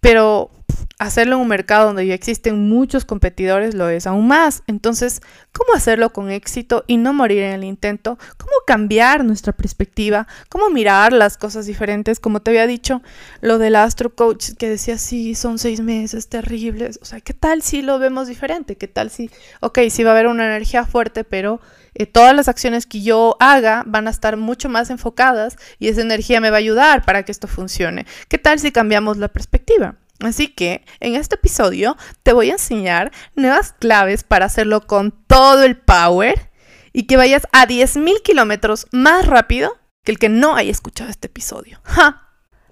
Pero 0.00 0.50
hacerlo 0.98 1.36
en 1.36 1.42
un 1.42 1.48
mercado 1.48 1.86
donde 1.86 2.06
ya 2.06 2.14
existen 2.14 2.68
muchos 2.68 3.04
competidores 3.04 3.74
lo 3.74 3.88
es 3.88 4.06
aún 4.06 4.28
más. 4.28 4.62
Entonces, 4.66 5.22
¿cómo 5.52 5.74
hacerlo 5.74 6.12
con 6.12 6.30
éxito 6.30 6.84
y 6.86 6.96
no 6.96 7.12
morir 7.12 7.42
en 7.42 7.52
el 7.52 7.64
intento? 7.64 8.18
¿Cómo 8.36 8.52
cambiar 8.66 9.24
nuestra 9.24 9.52
perspectiva? 9.52 10.26
¿Cómo 10.48 10.70
mirar 10.70 11.12
las 11.12 11.36
cosas 11.36 11.66
diferentes? 11.66 12.20
Como 12.20 12.40
te 12.40 12.50
había 12.50 12.66
dicho, 12.66 13.02
lo 13.40 13.58
del 13.58 13.76
Astro 13.76 14.14
Coach 14.14 14.50
que 14.58 14.68
decía, 14.68 14.98
sí, 14.98 15.34
son 15.34 15.58
seis 15.58 15.80
meses 15.80 16.28
terribles. 16.28 16.98
O 17.02 17.04
sea, 17.04 17.20
¿qué 17.20 17.34
tal 17.34 17.62
si 17.62 17.82
lo 17.82 17.98
vemos 17.98 18.28
diferente? 18.28 18.76
¿Qué 18.76 18.88
tal 18.88 19.10
si, 19.10 19.30
ok, 19.60 19.80
sí 19.90 20.04
va 20.04 20.10
a 20.10 20.14
haber 20.14 20.28
una 20.28 20.46
energía 20.46 20.86
fuerte, 20.86 21.24
pero 21.24 21.60
eh, 21.94 22.06
todas 22.06 22.34
las 22.34 22.48
acciones 22.48 22.86
que 22.86 23.02
yo 23.02 23.36
haga 23.40 23.82
van 23.86 24.06
a 24.06 24.10
estar 24.10 24.36
mucho 24.36 24.68
más 24.68 24.90
enfocadas 24.90 25.56
y 25.78 25.88
esa 25.88 26.02
energía 26.02 26.40
me 26.40 26.50
va 26.50 26.56
a 26.56 26.58
ayudar 26.58 27.04
para 27.04 27.24
que 27.24 27.32
esto 27.32 27.48
funcione? 27.48 28.06
¿Qué 28.28 28.38
tal 28.38 28.58
si 28.58 28.72
cambiamos 28.72 29.16
la 29.18 29.28
perspectiva? 29.28 29.96
Así 30.26 30.48
que 30.48 30.84
en 31.00 31.14
este 31.14 31.36
episodio 31.36 31.96
te 32.22 32.32
voy 32.32 32.50
a 32.50 32.54
enseñar 32.54 33.12
nuevas 33.34 33.72
claves 33.72 34.24
para 34.24 34.46
hacerlo 34.46 34.86
con 34.86 35.12
todo 35.26 35.62
el 35.64 35.76
power 35.76 36.50
y 36.92 37.06
que 37.06 37.16
vayas 37.16 37.46
a 37.52 37.66
10.000 37.66 38.22
kilómetros 38.22 38.86
más 38.92 39.26
rápido 39.26 39.78
que 40.04 40.12
el 40.12 40.18
que 40.18 40.28
no 40.28 40.54
haya 40.56 40.70
escuchado 40.70 41.10
este 41.10 41.26
episodio. 41.26 41.80
¡Ja! 41.84 42.28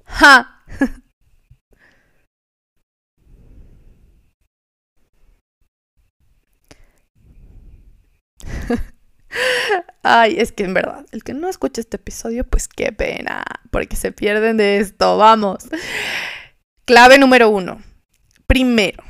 ¡Ja! 0.06 0.62
Ay, 10.02 10.37
es 10.38 10.52
que 10.52 10.64
en 10.64 10.75
verdad, 10.75 11.06
el 11.12 11.23
que 11.25 11.32
no 11.35 11.49
escucha 11.49 11.80
este 11.80 11.97
episodio, 11.97 12.44
pues 12.44 12.68
qué 12.68 12.92
pena, 12.92 13.44
porque 13.71 13.97
se 13.97 14.12
pierden 14.12 14.56
de 14.56 14.78
esto. 14.78 15.16
Vamos. 15.16 15.64
Clave 16.84 17.18
número 17.18 17.48
uno. 17.48 17.82
Primero, 18.46 19.02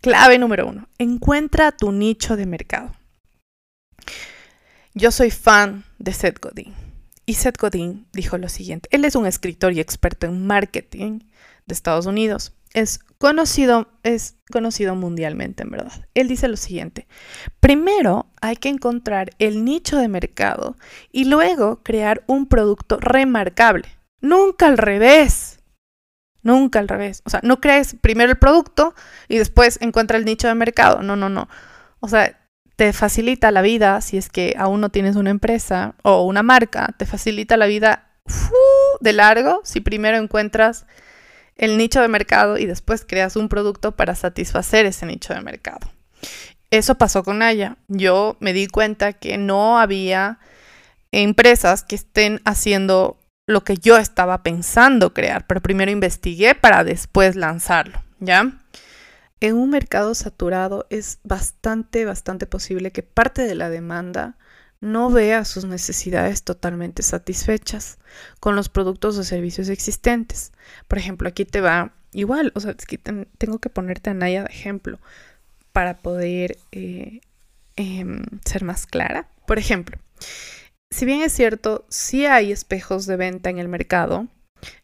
clave 0.00 0.38
número 0.38 0.66
uno. 0.66 0.88
Encuentra 0.98 1.72
tu 1.72 1.92
nicho 1.92 2.36
de 2.36 2.46
mercado. 2.46 2.94
Yo 4.94 5.10
soy 5.10 5.30
fan 5.30 5.84
de 5.98 6.12
Seth 6.12 6.40
Godin. 6.40 6.74
Y 7.26 7.34
Seth 7.34 7.58
Godin 7.58 8.06
dijo 8.12 8.38
lo 8.38 8.48
siguiente. 8.48 8.88
Él 8.92 9.04
es 9.04 9.16
un 9.16 9.26
escritor 9.26 9.72
y 9.72 9.80
experto 9.80 10.26
en 10.26 10.46
marketing 10.46 11.20
de 11.66 11.74
Estados 11.74 12.06
Unidos 12.06 12.52
es 12.76 12.98
conocido, 13.16 13.88
es 14.02 14.36
conocido 14.52 14.94
mundialmente, 14.94 15.62
en 15.62 15.70
verdad. 15.70 16.06
Él 16.12 16.28
dice 16.28 16.46
lo 16.46 16.58
siguiente, 16.58 17.06
primero 17.58 18.26
hay 18.42 18.56
que 18.56 18.68
encontrar 18.68 19.30
el 19.38 19.64
nicho 19.64 19.96
de 19.96 20.08
mercado 20.08 20.76
y 21.10 21.24
luego 21.24 21.82
crear 21.82 22.22
un 22.26 22.46
producto 22.46 22.98
remarcable. 23.00 23.88
Nunca 24.20 24.66
al 24.66 24.76
revés. 24.76 25.55
Nunca 26.46 26.78
al 26.78 26.86
revés. 26.86 27.22
O 27.24 27.30
sea, 27.30 27.40
no 27.42 27.60
crees 27.60 27.96
primero 28.00 28.30
el 28.30 28.38
producto 28.38 28.94
y 29.26 29.36
después 29.36 29.78
encuentra 29.80 30.16
el 30.16 30.24
nicho 30.24 30.46
de 30.46 30.54
mercado. 30.54 31.02
No, 31.02 31.16
no, 31.16 31.28
no. 31.28 31.48
O 31.98 32.06
sea, 32.06 32.38
te 32.76 32.92
facilita 32.92 33.50
la 33.50 33.62
vida 33.62 34.00
si 34.00 34.16
es 34.16 34.28
que 34.28 34.54
aún 34.56 34.80
no 34.80 34.90
tienes 34.90 35.16
una 35.16 35.30
empresa 35.30 35.96
o 36.04 36.22
una 36.22 36.44
marca. 36.44 36.94
Te 36.98 37.04
facilita 37.04 37.56
la 37.56 37.66
vida 37.66 38.10
de 39.00 39.12
largo 39.12 39.60
si 39.64 39.80
primero 39.80 40.18
encuentras 40.18 40.86
el 41.56 41.76
nicho 41.78 42.00
de 42.00 42.06
mercado 42.06 42.58
y 42.58 42.66
después 42.66 43.04
creas 43.04 43.34
un 43.34 43.48
producto 43.48 43.96
para 43.96 44.14
satisfacer 44.14 44.86
ese 44.86 45.04
nicho 45.04 45.34
de 45.34 45.40
mercado. 45.40 45.90
Eso 46.70 46.94
pasó 46.94 47.24
con 47.24 47.42
Aya. 47.42 47.76
Yo 47.88 48.36
me 48.38 48.52
di 48.52 48.68
cuenta 48.68 49.14
que 49.14 49.36
no 49.36 49.80
había 49.80 50.38
empresas 51.10 51.82
que 51.82 51.96
estén 51.96 52.40
haciendo 52.44 53.18
lo 53.46 53.62
que 53.62 53.76
yo 53.76 53.96
estaba 53.96 54.42
pensando 54.42 55.14
crear, 55.14 55.46
pero 55.46 55.62
primero 55.62 55.90
investigué 55.90 56.54
para 56.54 56.84
después 56.84 57.36
lanzarlo, 57.36 58.02
¿ya? 58.18 58.60
En 59.40 59.54
un 59.54 59.70
mercado 59.70 60.14
saturado 60.14 60.86
es 60.90 61.20
bastante, 61.22 62.04
bastante 62.04 62.46
posible 62.46 62.90
que 62.90 63.02
parte 63.02 63.42
de 63.42 63.54
la 63.54 63.70
demanda 63.70 64.36
no 64.80 65.10
vea 65.10 65.44
sus 65.44 65.64
necesidades 65.64 66.42
totalmente 66.42 67.02
satisfechas 67.02 67.98
con 68.40 68.56
los 68.56 68.68
productos 68.68 69.16
o 69.18 69.24
servicios 69.24 69.68
existentes. 69.68 70.52
Por 70.88 70.98
ejemplo, 70.98 71.28
aquí 71.28 71.44
te 71.44 71.60
va 71.60 71.92
igual, 72.12 72.52
o 72.54 72.60
sea, 72.60 72.72
es 72.72 72.86
tengo 73.38 73.58
que 73.58 73.70
ponerte 73.70 74.10
a 74.10 74.14
Naya 74.14 74.44
de 74.44 74.48
ejemplo 74.48 74.98
para 75.72 75.98
poder 75.98 76.58
eh, 76.72 77.20
em, 77.76 78.22
ser 78.44 78.64
más 78.64 78.86
clara. 78.86 79.28
Por 79.46 79.58
ejemplo, 79.58 79.98
si 80.90 81.04
bien 81.04 81.22
es 81.22 81.32
cierto, 81.32 81.84
sí 81.88 82.26
hay 82.26 82.52
espejos 82.52 83.06
de 83.06 83.16
venta 83.16 83.50
en 83.50 83.58
el 83.58 83.68
mercado, 83.68 84.28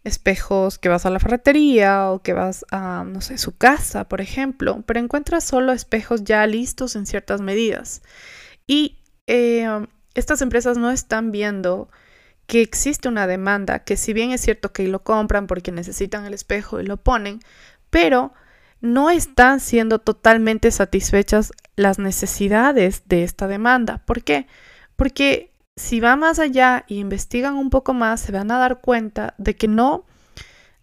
espejos 0.04 0.78
que 0.78 0.88
vas 0.88 1.06
a 1.06 1.11
la 1.11 1.21
ferretería 1.21 2.11
o 2.11 2.23
que 2.23 2.32
vas 2.32 2.64
a, 2.71 3.04
no 3.04 3.21
sé, 3.21 3.38
su 3.38 3.56
casa, 3.56 4.09
por 4.09 4.21
ejemplo, 4.21 4.82
pero 4.87 5.00
encuentras 5.00 5.44
solo 5.44 5.73
espejos 5.73 6.25
ya 6.25 6.47
listos 6.47 6.97
en 6.97 7.06
ciertas 7.06 7.40
medidas. 7.40 8.02
Y 8.66 8.99
eh, 9.26 9.66
estas 10.14 10.42
empresas 10.42 10.76
no 10.76 10.90
están 10.90 11.32
viendo 11.32 11.88
que 12.47 12.61
existe 12.61 13.09
una 13.09 13.26
demanda, 13.26 13.80
que 13.80 13.97
si 13.97 14.12
bien 14.12 14.30
es 14.32 14.40
cierto 14.42 14.73
que 14.73 14.87
lo 14.88 15.02
compran 15.02 15.47
porque 15.47 15.73
necesitan 15.73 16.26
el 16.26 16.35
espejo 16.35 16.80
y 16.80 16.87
lo 16.87 16.97
ponen, 16.97 17.40
pero 17.90 18.32
no 18.80 19.11
están 19.11 19.61
siendo 19.61 20.00
totalmente 20.00 20.71
satisfechas 20.71 21.52
las 21.76 21.99
necesidades 21.99 23.02
de 23.06 23.23
esta 23.23 23.47
demanda. 23.47 23.99
¿Por 24.04 24.25
qué? 24.25 24.49
Porque 24.97 25.51
si 25.76 26.00
van 26.00 26.20
más 26.20 26.38
allá 26.38 26.84
y 26.86 26.98
investigan 26.98 27.54
un 27.54 27.70
poco 27.70 27.94
más, 27.94 28.20
se 28.20 28.32
van 28.32 28.50
a 28.50 28.58
dar 28.58 28.80
cuenta 28.80 29.34
de 29.38 29.56
que 29.56 29.68
no 29.68 30.04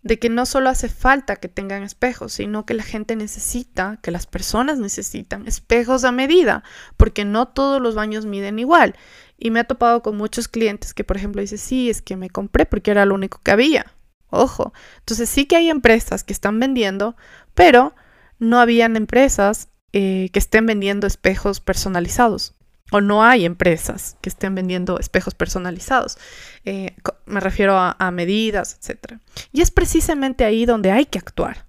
de 0.02 0.18
que 0.18 0.30
no 0.30 0.46
solo 0.46 0.70
hace 0.70 0.88
falta 0.88 1.36
que 1.36 1.50
tengan 1.50 1.84
espejos, 1.84 2.32
sino 2.32 2.66
que 2.66 2.74
la 2.74 2.84
gente 2.84 3.18
necesita, 3.18 4.00
que 4.02 4.12
las 4.12 4.28
personas 4.28 4.80
necesitan 4.80 5.46
espejos 5.46 6.06
a 6.06 6.14
medida, 6.14 6.64
porque 6.96 7.26
no 7.26 7.50
todos 7.50 7.82
los 7.82 7.96
baños 7.96 8.26
miden 8.26 8.60
igual. 8.60 8.96
Y 9.38 9.52
me 9.52 9.60
ha 9.60 9.66
topado 9.66 10.02
con 10.02 10.16
muchos 10.16 10.48
clientes 10.48 10.94
que, 10.94 11.04
por 11.04 11.18
ejemplo, 11.18 11.42
dicen, 11.42 11.58
sí, 11.58 11.90
es 11.90 12.02
que 12.02 12.16
me 12.16 12.30
compré 12.30 12.66
porque 12.66 12.92
era 12.92 13.06
lo 13.06 13.14
único 13.14 13.42
que 13.44 13.52
había. 13.52 13.94
Ojo, 14.30 14.72
entonces 15.00 15.30
sí 15.30 15.46
que 15.46 15.58
hay 15.58 15.70
empresas 15.70 16.24
que 16.24 16.32
están 16.32 16.62
vendiendo, 16.62 17.18
pero 17.54 17.94
no 18.38 18.60
habían 18.60 18.96
empresas 18.96 19.68
eh, 19.92 20.30
que 20.32 20.40
estén 20.40 20.66
vendiendo 20.66 21.08
espejos 21.08 21.60
personalizados 21.60 22.56
o 22.92 23.02
no 23.02 23.24
hay 23.24 23.46
empresas 23.46 24.18
que 24.22 24.30
estén 24.30 24.56
vendiendo 24.56 25.00
espejos 25.00 25.36
personalizados. 25.36 26.18
Eh, 26.66 26.96
me 27.26 27.40
refiero 27.40 27.78
a, 27.78 28.12
medidas, 28.12 28.80
etc. 28.82 29.20
Y 29.52 29.62
es 29.62 29.72
precisamente 29.72 30.46
ahí 30.46 30.66
donde 30.66 30.92
hay 30.92 31.06
que 31.06 31.20
actuar. 31.20 31.68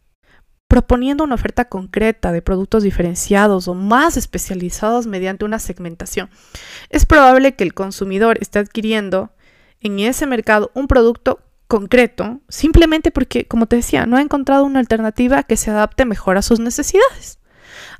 Proponiendo 0.68 1.24
una 1.24 1.34
oferta 1.34 1.66
concreta 1.66 2.32
de 2.32 2.42
productos 2.42 2.82
diferenciados 2.82 3.66
o 3.68 3.74
más 3.74 4.16
especializados 4.16 5.06
mediante 5.06 5.44
una 5.44 5.58
segmentación. 5.58 6.30
Es 6.88 7.06
probable 7.06 7.56
que 7.56 7.64
el 7.64 7.74
consumidor 7.74 8.38
esté 8.40 8.60
adquiriendo 8.60 9.32
en 9.80 9.98
ese 9.98 10.26
mercado 10.26 10.70
un 10.74 10.86
producto 10.86 11.40
concreto 11.66 12.40
simplemente 12.48 13.10
porque, 13.10 13.46
como 13.46 13.66
te 13.66 13.76
decía, 13.76 14.06
no 14.06 14.16
ha 14.16 14.22
encontrado 14.22 14.64
una 14.64 14.80
alternativa 14.80 15.42
que 15.42 15.56
se 15.56 15.70
adapte 15.70 16.04
mejor 16.04 16.36
a 16.36 16.42
sus 16.42 16.60
necesidades. 16.60 17.39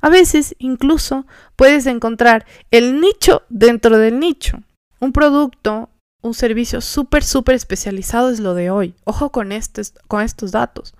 A 0.01 0.09
veces 0.09 0.55
incluso 0.57 1.25
puedes 1.55 1.85
encontrar 1.85 2.45
el 2.71 2.99
nicho 2.99 3.43
dentro 3.49 3.97
del 3.97 4.19
nicho. 4.19 4.61
Un 4.99 5.13
producto, 5.13 5.89
un 6.21 6.33
servicio 6.33 6.81
súper, 6.81 7.23
súper 7.23 7.55
especializado 7.55 8.31
es 8.31 8.39
lo 8.39 8.53
de 8.55 8.71
hoy. 8.71 8.95
Ojo 9.03 9.31
con 9.31 9.51
estos, 9.51 9.93
con 10.07 10.21
estos 10.21 10.51
datos. 10.51 10.93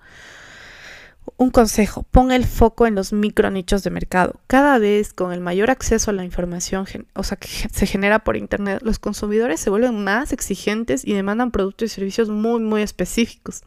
Un 1.36 1.50
consejo, 1.50 2.04
pon 2.04 2.32
el 2.32 2.44
foco 2.44 2.86
en 2.86 2.94
los 2.94 3.12
micro 3.12 3.50
nichos 3.50 3.82
de 3.82 3.90
mercado. 3.90 4.40
Cada 4.46 4.78
vez 4.78 5.12
con 5.12 5.32
el 5.32 5.40
mayor 5.40 5.70
acceso 5.70 6.10
a 6.10 6.14
la 6.14 6.24
información, 6.24 6.86
o 7.14 7.22
sea, 7.22 7.36
que 7.36 7.48
se 7.48 7.86
genera 7.86 8.20
por 8.20 8.36
Internet, 8.36 8.82
los 8.82 8.98
consumidores 8.98 9.60
se 9.60 9.70
vuelven 9.70 10.02
más 10.02 10.32
exigentes 10.32 11.04
y 11.06 11.12
demandan 11.12 11.50
productos 11.50 11.86
y 11.86 11.94
servicios 11.94 12.28
muy, 12.28 12.60
muy 12.60 12.82
específicos. 12.82 13.62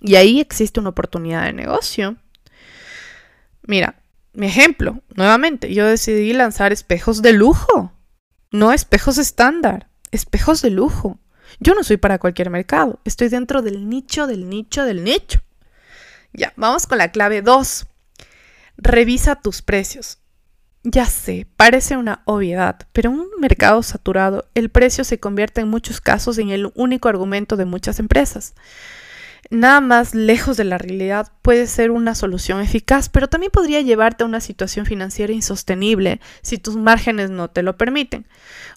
Y 0.00 0.16
ahí 0.16 0.40
existe 0.40 0.78
una 0.80 0.90
oportunidad 0.90 1.44
de 1.44 1.52
negocio. 1.52 2.16
Mira, 3.62 3.96
mi 4.32 4.46
ejemplo, 4.46 5.02
nuevamente, 5.14 5.72
yo 5.72 5.86
decidí 5.86 6.32
lanzar 6.32 6.72
espejos 6.72 7.22
de 7.22 7.32
lujo, 7.32 7.92
no 8.50 8.72
espejos 8.72 9.18
estándar, 9.18 9.88
espejos 10.10 10.62
de 10.62 10.70
lujo. 10.70 11.18
Yo 11.60 11.74
no 11.74 11.82
soy 11.82 11.96
para 11.96 12.18
cualquier 12.18 12.50
mercado, 12.50 13.00
estoy 13.04 13.28
dentro 13.28 13.62
del 13.62 13.88
nicho, 13.88 14.26
del 14.26 14.48
nicho, 14.48 14.84
del 14.84 15.02
nicho. 15.02 15.40
Ya, 16.32 16.52
vamos 16.56 16.86
con 16.86 16.98
la 16.98 17.10
clave 17.10 17.42
2. 17.42 17.86
Revisa 18.76 19.36
tus 19.36 19.62
precios. 19.62 20.18
Ya 20.84 21.06
sé, 21.06 21.46
parece 21.56 21.96
una 21.96 22.22
obviedad, 22.24 22.86
pero 22.92 23.10
en 23.10 23.20
un 23.20 23.28
mercado 23.40 23.82
saturado, 23.82 24.48
el 24.54 24.70
precio 24.70 25.04
se 25.04 25.18
convierte 25.18 25.60
en 25.60 25.68
muchos 25.68 26.00
casos 26.00 26.38
en 26.38 26.50
el 26.50 26.70
único 26.74 27.08
argumento 27.08 27.56
de 27.56 27.64
muchas 27.64 27.98
empresas 27.98 28.54
nada 29.50 29.80
más 29.80 30.14
lejos 30.14 30.56
de 30.56 30.64
la 30.64 30.78
realidad 30.78 31.32
puede 31.42 31.66
ser 31.66 31.90
una 31.90 32.14
solución 32.14 32.60
eficaz, 32.60 33.08
pero 33.08 33.28
también 33.28 33.50
podría 33.52 33.80
llevarte 33.80 34.24
a 34.24 34.26
una 34.26 34.40
situación 34.40 34.86
financiera 34.86 35.32
insostenible 35.32 36.20
si 36.42 36.58
tus 36.58 36.76
márgenes 36.76 37.30
no 37.30 37.48
te 37.48 37.62
lo 37.62 37.76
permiten. 37.76 38.26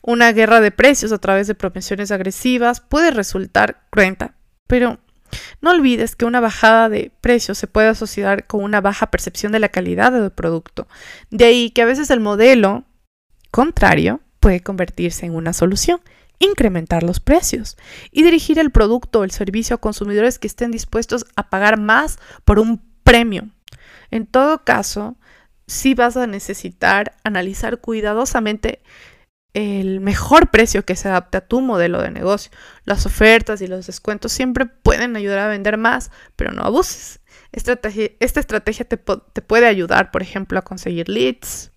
Una 0.01 0.32
guerra 0.32 0.62
de 0.62 0.72
precios 0.72 1.12
a 1.12 1.18
través 1.18 1.48
de 1.48 1.56
promociones 1.56 2.12
agresivas 2.12 2.80
puede 2.80 3.12
resultar 3.12 3.84
cruenta, 3.90 4.36
pero 4.68 5.00
no 5.62 5.72
olvides 5.72 6.16
que 6.16 6.25
una 6.25 6.40
bajada 6.40 6.90
de 6.90 7.12
precios 7.22 7.58
se 7.58 7.68
puede 7.68 7.88
asociar 7.88 8.48
con 8.48 8.63
una 8.63 8.82
baja 8.82 9.12
percepción 9.12 9.51
de 9.51 9.60
la 9.60 9.70
calidad 9.70 10.12
del 10.12 10.32
producto. 10.32 10.88
De 11.30 11.46
ahí 11.46 11.72
que 11.72 11.82
a 11.82 11.86
veces 11.86 12.10
el 12.10 12.20
modelo 12.20 12.86
contrario 13.51 14.22
puede 14.40 14.62
convertirse 14.62 15.25
en 15.25 15.36
una 15.36 15.54
solución 15.54 16.01
incrementar 16.41 17.03
los 17.03 17.19
precios 17.19 17.77
y 18.12 18.24
dirigir 18.24 18.60
el 18.60 18.71
producto 18.71 19.19
o 19.19 19.24
el 19.24 19.31
servicio 19.31 19.75
a 19.75 19.81
consumidores 19.81 20.39
que 20.39 20.48
estén 20.48 20.71
dispuestos 20.71 21.25
a 21.36 21.50
pagar 21.50 21.79
más 21.79 22.19
por 22.43 22.60
un 22.60 22.81
premio. 23.03 23.48
En 24.10 24.25
todo 24.25 24.63
caso, 24.63 25.15
sí 25.67 25.93
vas 25.93 26.17
a 26.17 26.27
necesitar 26.27 27.15
analizar 27.24 27.79
cuidadosamente 27.79 28.81
el 29.53 30.00
mejor 30.00 30.50
precio 30.50 30.86
que 30.86 30.95
se 30.95 31.10
adapte 31.10 31.38
a 31.38 31.48
tu 31.48 31.62
modelo 31.62 32.01
de 32.01 32.12
negocio. 32.12 32.51
Las 32.86 33.05
ofertas 33.05 33.62
y 33.62 33.67
los 33.67 33.88
descuentos 33.88 34.31
siempre 34.31 34.65
pueden 34.65 35.15
ayudar 35.15 35.39
a 35.39 35.48
vender 35.48 35.77
más, 35.77 36.12
pero 36.36 36.51
no 36.51 36.63
abuses. 36.63 37.19
Esta 37.51 37.74
estrategia, 38.39 38.86
te, 38.86 38.98
te 38.98 39.41
puede 39.41 39.67
ayudar, 39.67 40.12
por 40.12 40.21
ejemplo, 40.21 40.57
a 40.57 40.62
conseguir 40.62 41.10
leads, 41.10 41.71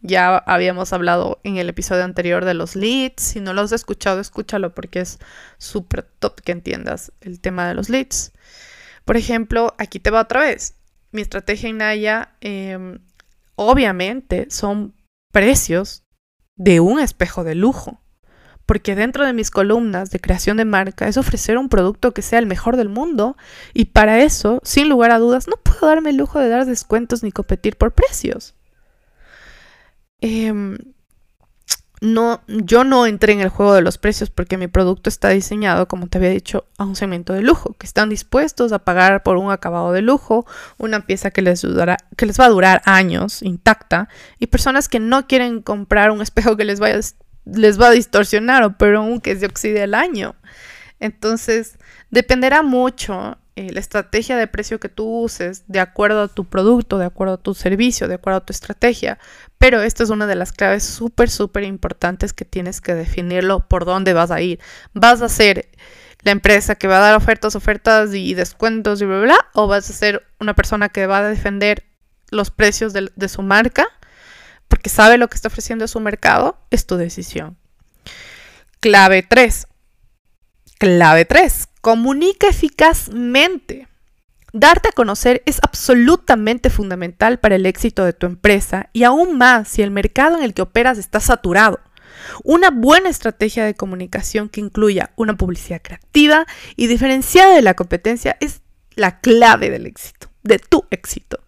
Ya 0.00 0.36
habíamos 0.36 0.92
hablado 0.92 1.40
en 1.44 1.56
el 1.56 1.68
episodio 1.68 2.04
anterior 2.04 2.44
de 2.44 2.54
los 2.54 2.76
leads. 2.76 3.22
Si 3.22 3.40
no 3.40 3.52
lo 3.52 3.62
has 3.62 3.72
escuchado, 3.72 4.20
escúchalo 4.20 4.74
porque 4.74 5.00
es 5.00 5.18
súper 5.58 6.02
top 6.02 6.40
que 6.40 6.52
entiendas 6.52 7.12
el 7.20 7.40
tema 7.40 7.68
de 7.68 7.74
los 7.74 7.88
leads. 7.88 8.32
Por 9.04 9.16
ejemplo, 9.16 9.74
aquí 9.78 10.00
te 10.00 10.10
va 10.10 10.22
otra 10.22 10.40
vez. 10.40 10.76
Mi 11.12 11.22
estrategia 11.22 11.68
en 11.68 11.78
Naya, 11.78 12.34
em, 12.40 12.98
obviamente, 13.56 14.46
son 14.50 14.94
precios 15.32 16.04
de 16.56 16.80
un 16.80 17.00
espejo 17.00 17.44
de 17.44 17.54
lujo. 17.54 18.00
Porque 18.66 18.94
dentro 18.94 19.26
de 19.26 19.34
mis 19.34 19.50
columnas 19.50 20.10
de 20.10 20.20
creación 20.20 20.56
de 20.56 20.64
marca 20.64 21.06
es 21.06 21.18
ofrecer 21.18 21.58
un 21.58 21.68
producto 21.68 22.14
que 22.14 22.22
sea 22.22 22.38
el 22.38 22.46
mejor 22.46 22.76
del 22.76 22.88
mundo 22.88 23.36
y 23.74 23.86
para 23.86 24.22
eso, 24.22 24.60
sin 24.64 24.88
lugar 24.88 25.10
a 25.10 25.18
dudas, 25.18 25.48
no 25.48 25.56
puedo 25.56 25.86
darme 25.86 26.10
el 26.10 26.16
lujo 26.16 26.40
de 26.40 26.48
dar 26.48 26.64
descuentos 26.64 27.22
ni 27.22 27.30
competir 27.30 27.76
por 27.76 27.92
precios. 27.92 28.54
Em, 30.20 30.78
no, 32.00 32.42
yo 32.48 32.84
no 32.84 33.06
entré 33.06 33.32
en 33.32 33.40
el 33.40 33.48
juego 33.48 33.74
de 33.74 33.80
los 33.80 33.98
precios 33.98 34.28
porque 34.28 34.58
mi 34.58 34.66
producto 34.66 35.08
está 35.08 35.30
diseñado, 35.30 35.88
como 35.88 36.06
te 36.06 36.18
había 36.18 36.30
dicho, 36.30 36.66
a 36.76 36.84
un 36.84 36.96
segmento 36.96 37.32
de 37.32 37.42
lujo, 37.42 37.74
que 37.78 37.86
están 37.86 38.10
dispuestos 38.10 38.72
a 38.72 38.80
pagar 38.80 39.22
por 39.22 39.38
un 39.38 39.50
acabado 39.50 39.92
de 39.92 40.02
lujo, 40.02 40.46
una 40.76 41.06
pieza 41.06 41.30
que 41.30 41.40
les, 41.40 41.66
que 42.16 42.26
les 42.26 42.38
va 42.38 42.44
a 42.44 42.50
durar 42.50 42.82
años 42.84 43.42
intacta, 43.42 44.08
y 44.38 44.48
personas 44.48 44.88
que 44.88 45.00
no 45.00 45.26
quieren 45.26 45.62
comprar 45.62 46.10
un 46.10 46.20
espejo 46.20 46.56
que 46.56 46.64
les, 46.64 46.78
vaya, 46.78 47.00
les 47.46 47.80
va 47.80 47.88
a 47.88 47.92
distorsionar 47.92 48.64
o 48.64 48.76
pero 48.76 49.00
aunque 49.00 49.36
se 49.36 49.46
oxide 49.46 49.84
el 49.84 49.94
año. 49.94 50.34
Entonces, 51.00 51.78
dependerá 52.10 52.62
mucho 52.62 53.38
eh, 53.56 53.70
la 53.72 53.78
estrategia 53.78 54.36
de 54.36 54.48
precio 54.48 54.80
que 54.80 54.88
tú 54.88 55.06
uses 55.06 55.62
de 55.68 55.78
acuerdo 55.78 56.22
a 56.22 56.28
tu 56.28 56.44
producto, 56.44 56.98
de 56.98 57.04
acuerdo 57.04 57.34
a 57.34 57.42
tu 57.42 57.54
servicio, 57.54 58.08
de 58.08 58.14
acuerdo 58.14 58.38
a 58.38 58.44
tu 58.44 58.52
estrategia. 58.52 59.20
Pero 59.58 59.80
esta 59.80 60.02
es 60.02 60.10
una 60.10 60.26
de 60.26 60.34
las 60.34 60.50
claves 60.50 60.82
súper, 60.82 61.30
súper 61.30 61.62
importantes 61.62 62.32
que 62.32 62.44
tienes 62.44 62.80
que 62.80 62.94
definirlo 62.94 63.68
por 63.68 63.84
dónde 63.84 64.12
vas 64.12 64.32
a 64.32 64.40
ir. 64.40 64.58
¿Vas 64.92 65.22
a 65.22 65.28
ser 65.28 65.68
la 66.22 66.32
empresa 66.32 66.74
que 66.74 66.88
va 66.88 66.98
a 66.98 67.02
dar 67.02 67.14
ofertas, 67.14 67.54
ofertas 67.54 68.12
y 68.12 68.34
descuentos 68.34 69.00
y 69.00 69.04
bla, 69.04 69.20
bla? 69.20 69.38
¿O 69.52 69.68
vas 69.68 69.88
a 69.88 69.92
ser 69.92 70.26
una 70.40 70.54
persona 70.54 70.88
que 70.88 71.06
va 71.06 71.18
a 71.18 71.28
defender 71.28 71.84
los 72.30 72.50
precios 72.50 72.92
de, 72.92 73.12
de 73.14 73.28
su 73.28 73.42
marca 73.42 73.86
porque 74.66 74.90
sabe 74.90 75.16
lo 75.16 75.28
que 75.28 75.36
está 75.36 75.46
ofreciendo 75.46 75.86
su 75.86 76.00
mercado? 76.00 76.58
Es 76.70 76.86
tu 76.86 76.96
decisión. 76.96 77.56
Clave 78.80 79.22
3. 79.22 79.68
Clave 80.78 81.24
3 81.24 81.68
Comunica 81.84 82.48
eficazmente. 82.48 83.88
Darte 84.54 84.88
a 84.88 84.92
conocer 84.92 85.42
es 85.44 85.58
absolutamente 85.62 86.70
fundamental 86.70 87.38
para 87.38 87.56
el 87.56 87.66
éxito 87.66 88.06
de 88.06 88.14
tu 88.14 88.24
empresa 88.24 88.88
y 88.94 89.02
aún 89.04 89.36
más 89.36 89.68
si 89.68 89.82
el 89.82 89.90
mercado 89.90 90.38
en 90.38 90.44
el 90.44 90.54
que 90.54 90.62
operas 90.62 90.96
está 90.96 91.20
saturado. 91.20 91.80
Una 92.42 92.70
buena 92.70 93.10
estrategia 93.10 93.66
de 93.66 93.74
comunicación 93.74 94.48
que 94.48 94.62
incluya 94.62 95.10
una 95.16 95.36
publicidad 95.36 95.82
creativa 95.82 96.46
y 96.74 96.86
diferenciada 96.86 97.54
de 97.54 97.60
la 97.60 97.74
competencia 97.74 98.38
es 98.40 98.62
la 98.94 99.20
clave 99.20 99.68
del 99.68 99.84
éxito, 99.84 100.30
de 100.42 100.58
tu 100.58 100.86
éxito. 100.90 101.40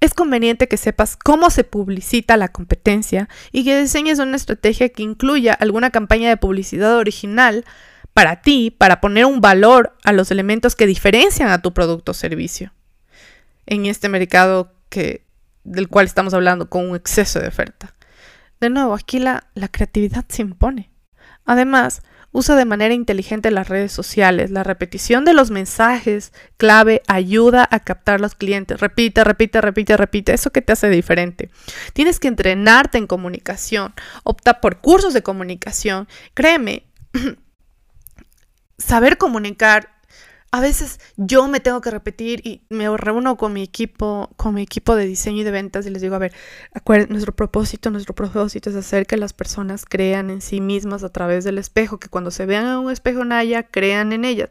Es 0.00 0.14
conveniente 0.14 0.68
que 0.68 0.78
sepas 0.78 1.18
cómo 1.18 1.50
se 1.50 1.64
publicita 1.64 2.38
la 2.38 2.48
competencia 2.48 3.28
y 3.52 3.64
que 3.64 3.78
diseñes 3.78 4.20
una 4.20 4.36
estrategia 4.36 4.88
que 4.88 5.02
incluya 5.02 5.52
alguna 5.52 5.90
campaña 5.90 6.30
de 6.30 6.38
publicidad 6.38 6.96
original 6.96 7.66
para 8.12 8.42
ti, 8.42 8.70
para 8.70 9.00
poner 9.00 9.26
un 9.26 9.40
valor 9.40 9.96
a 10.04 10.12
los 10.12 10.30
elementos 10.30 10.76
que 10.76 10.86
diferencian 10.86 11.50
a 11.50 11.62
tu 11.62 11.72
producto 11.72 12.12
o 12.12 12.14
servicio 12.14 12.72
en 13.66 13.86
este 13.86 14.08
mercado 14.08 14.74
que, 14.88 15.24
del 15.64 15.88
cual 15.88 16.06
estamos 16.06 16.34
hablando 16.34 16.68
con 16.68 16.90
un 16.90 16.96
exceso 16.96 17.40
de 17.40 17.48
oferta. 17.48 17.94
De 18.60 18.68
nuevo, 18.68 18.92
aquí 18.92 19.18
la, 19.18 19.48
creatividad 19.70 20.24
se 20.28 20.42
impone. 20.42 20.90
Además, 21.46 22.02
usa 22.32 22.56
de 22.56 22.66
manera 22.66 22.92
inteligente 22.92 23.50
las 23.50 23.68
redes 23.68 23.92
sociales. 23.92 24.50
La 24.50 24.64
repetición 24.64 25.24
de 25.24 25.32
los 25.32 25.50
mensajes 25.50 26.32
clave 26.58 27.02
ayuda 27.06 27.66
a 27.70 27.80
captar 27.80 28.20
los 28.20 28.34
clientes. 28.34 28.78
Repite, 28.80 29.24
repite, 29.24 29.60
repite, 29.60 29.96
repite. 29.96 30.34
Eso 30.34 30.50
que 30.50 30.62
te 30.62 30.72
hace 30.72 30.90
diferente. 30.90 31.50
Tienes 31.94 32.20
que 32.20 32.28
entrenarte 32.28 32.98
en 32.98 33.06
comunicación. 33.06 33.94
Opta 34.24 34.60
por 34.60 34.80
cursos 34.80 35.14
de 35.14 35.22
comunicación. 35.22 36.06
Créeme, 36.34 36.84
saber 38.80 39.18
comunicar. 39.18 40.00
A 40.52 40.60
veces 40.60 40.98
yo 41.16 41.46
me 41.46 41.60
tengo 41.60 41.80
que 41.80 41.92
repetir 41.92 42.44
y 42.44 42.62
me 42.70 42.96
reúno 42.96 43.36
con 43.36 43.52
mi 43.52 43.62
equipo, 43.62 44.30
con 44.36 44.54
mi 44.54 44.62
equipo 44.62 44.96
de 44.96 45.06
diseño 45.06 45.42
y 45.42 45.44
de 45.44 45.52
ventas 45.52 45.86
y 45.86 45.90
les 45.90 46.02
digo, 46.02 46.16
a 46.16 46.18
ver, 46.18 46.32
nuestro 47.08 47.36
propósito, 47.36 47.92
nuestro 47.92 48.16
propósito 48.16 48.68
es 48.68 48.74
hacer 48.74 49.06
que 49.06 49.16
las 49.16 49.32
personas 49.32 49.84
crean 49.84 50.28
en 50.28 50.40
sí 50.40 50.60
mismas 50.60 51.04
a 51.04 51.12
través 51.12 51.44
del 51.44 51.58
espejo, 51.58 52.00
que 52.00 52.08
cuando 52.08 52.32
se 52.32 52.46
vean 52.46 52.66
en 52.66 52.74
un 52.78 52.90
espejo 52.90 53.24
Naya, 53.24 53.62
crean 53.62 54.12
en 54.12 54.24
ellas. 54.24 54.48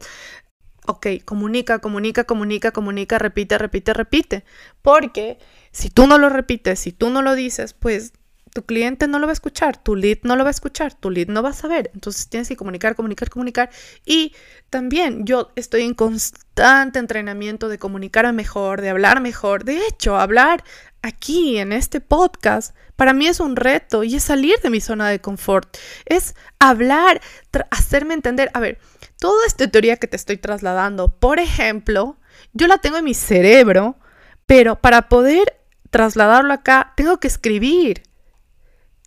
Ok, 0.86 1.06
comunica, 1.26 1.80
comunica, 1.80 2.24
comunica, 2.24 2.70
comunica, 2.72 3.18
repite, 3.18 3.58
repite, 3.58 3.92
repite. 3.92 4.44
Porque 4.80 5.38
si 5.70 5.90
tú 5.90 6.06
no 6.06 6.16
lo 6.16 6.30
repites, 6.30 6.80
si 6.80 6.92
tú 6.92 7.10
no 7.10 7.20
lo 7.20 7.34
dices, 7.34 7.74
pues 7.74 8.14
tu 8.52 8.62
cliente 8.62 9.06
no 9.06 9.18
lo 9.18 9.26
va 9.26 9.32
a 9.32 9.34
escuchar, 9.34 9.82
tu 9.82 9.96
lead 9.96 10.18
no 10.22 10.36
lo 10.36 10.44
va 10.44 10.50
a 10.50 10.52
escuchar, 10.52 10.94
tu 10.94 11.10
lead 11.10 11.28
no 11.28 11.42
va 11.42 11.50
a 11.50 11.54
saber. 11.54 11.90
Entonces 11.94 12.28
tienes 12.28 12.48
que 12.48 12.56
comunicar, 12.56 12.96
comunicar, 12.96 13.30
comunicar. 13.30 13.70
Y 14.04 14.34
también 14.70 15.24
yo 15.24 15.52
estoy 15.56 15.82
en 15.82 15.94
constante 15.94 16.98
entrenamiento 16.98 17.68
de 17.68 17.78
comunicar 17.78 18.30
mejor, 18.32 18.80
de 18.80 18.90
hablar 18.90 19.20
mejor. 19.20 19.64
De 19.64 19.86
hecho, 19.86 20.16
hablar 20.16 20.64
aquí 21.02 21.58
en 21.58 21.72
este 21.72 22.00
podcast 22.00 22.74
para 22.96 23.14
mí 23.14 23.26
es 23.26 23.40
un 23.40 23.56
reto 23.56 24.04
y 24.04 24.16
es 24.16 24.24
salir 24.24 24.56
de 24.62 24.70
mi 24.70 24.80
zona 24.80 25.08
de 25.08 25.20
confort. 25.20 25.76
Es 26.04 26.34
hablar, 26.58 27.20
hacerme 27.70 28.14
entender. 28.14 28.50
A 28.52 28.60
ver, 28.60 28.78
toda 29.18 29.46
esta 29.46 29.68
teoría 29.68 29.96
que 29.96 30.06
te 30.06 30.16
estoy 30.16 30.36
trasladando, 30.36 31.08
por 31.08 31.38
ejemplo, 31.38 32.18
yo 32.52 32.66
la 32.66 32.78
tengo 32.78 32.98
en 32.98 33.04
mi 33.04 33.14
cerebro, 33.14 33.96
pero 34.46 34.80
para 34.80 35.08
poder 35.08 35.56
trasladarlo 35.90 36.52
acá, 36.52 36.92
tengo 36.96 37.18
que 37.18 37.28
escribir 37.28 38.02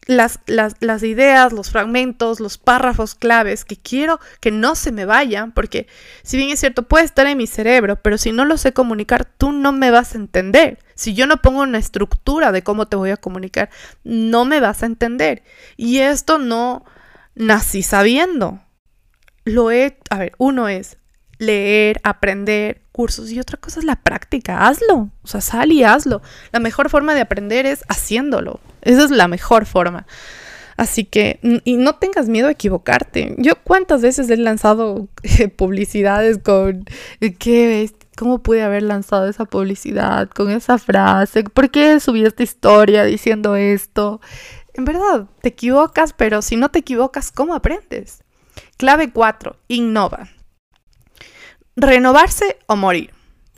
las, 0.07 0.39
las, 0.47 1.03
ideas, 1.03 1.53
los 1.53 1.69
fragmentos, 1.69 2.39
los 2.39 2.57
párrafos 2.57 3.15
claves 3.15 3.65
que 3.65 3.77
quiero 3.77 4.19
que 4.39 4.51
no 4.51 4.75
se 4.75 4.91
me 4.91 5.05
vayan, 5.05 5.51
porque 5.51 5.87
si 6.23 6.37
bien 6.37 6.49
es 6.49 6.59
cierto, 6.59 6.83
puede 6.83 7.05
estar 7.05 7.27
en 7.27 7.37
mi 7.37 7.47
cerebro, 7.47 7.97
pero 8.01 8.17
si 8.17 8.31
no 8.31 8.45
lo 8.45 8.57
sé 8.57 8.73
comunicar, 8.73 9.25
tú 9.25 9.51
no 9.51 9.71
me 9.71 9.91
vas 9.91 10.13
a 10.13 10.17
entender. 10.17 10.79
Si 10.95 11.13
yo 11.13 11.27
no 11.27 11.37
pongo 11.37 11.61
una 11.61 11.77
estructura 11.77 12.51
de 12.51 12.63
cómo 12.63 12.87
te 12.87 12.95
voy 12.95 13.11
a 13.11 13.17
comunicar, 13.17 13.69
no 14.03 14.45
me 14.45 14.59
vas 14.59 14.83
a 14.83 14.87
entender. 14.87 15.43
Y 15.77 15.99
esto 15.99 16.37
no 16.37 16.85
nací 17.35 17.83
sabiendo. 17.83 18.61
Lo 19.45 19.71
he, 19.71 19.97
a 20.09 20.19
ver, 20.19 20.33
uno 20.37 20.67
es 20.69 20.97
leer, 21.37 21.99
aprender, 22.03 22.81
cursos 22.91 23.31
y 23.31 23.39
otra 23.39 23.57
cosa 23.57 23.79
es 23.79 23.85
la 23.85 23.97
práctica. 23.97 24.67
Hazlo, 24.67 25.09
o 25.23 25.27
sea, 25.27 25.41
sal 25.41 25.71
y 25.71 25.83
hazlo. 25.83 26.21
La 26.51 26.59
mejor 26.59 26.89
forma 26.89 27.13
de 27.15 27.21
aprender 27.21 27.65
es 27.65 27.83
haciéndolo. 27.89 28.61
Esa 28.83 29.03
es 29.03 29.11
la 29.11 29.27
mejor 29.27 29.65
forma. 29.65 30.05
Así 30.77 31.05
que, 31.05 31.39
y 31.63 31.77
no 31.77 31.95
tengas 31.95 32.29
miedo 32.29 32.47
a 32.47 32.51
equivocarte. 32.51 33.35
Yo 33.37 33.55
cuántas 33.63 34.01
veces 34.01 34.29
he 34.29 34.37
lanzado 34.37 35.07
eh, 35.23 35.47
publicidades 35.47 36.37
con, 36.39 36.85
¿qué 37.39 37.89
¿Cómo 38.15 38.43
pude 38.43 38.61
haber 38.61 38.83
lanzado 38.83 39.27
esa 39.27 39.45
publicidad 39.45 40.29
con 40.29 40.51
esa 40.51 40.77
frase? 40.77 41.43
¿Por 41.43 41.71
qué 41.71 41.99
subí 41.99 42.23
esta 42.23 42.43
historia 42.43 43.05
diciendo 43.05 43.55
esto? 43.55 44.21
En 44.75 44.85
verdad, 44.85 45.25
te 45.41 45.49
equivocas, 45.49 46.13
pero 46.13 46.43
si 46.43 46.55
no 46.55 46.69
te 46.69 46.79
equivocas, 46.79 47.31
¿cómo 47.31 47.55
aprendes? 47.55 48.23
Clave 48.77 49.11
4. 49.11 49.55
Innova 49.67 50.29
renovarse 51.75 52.57
o 52.67 52.75
morir. 52.75 53.11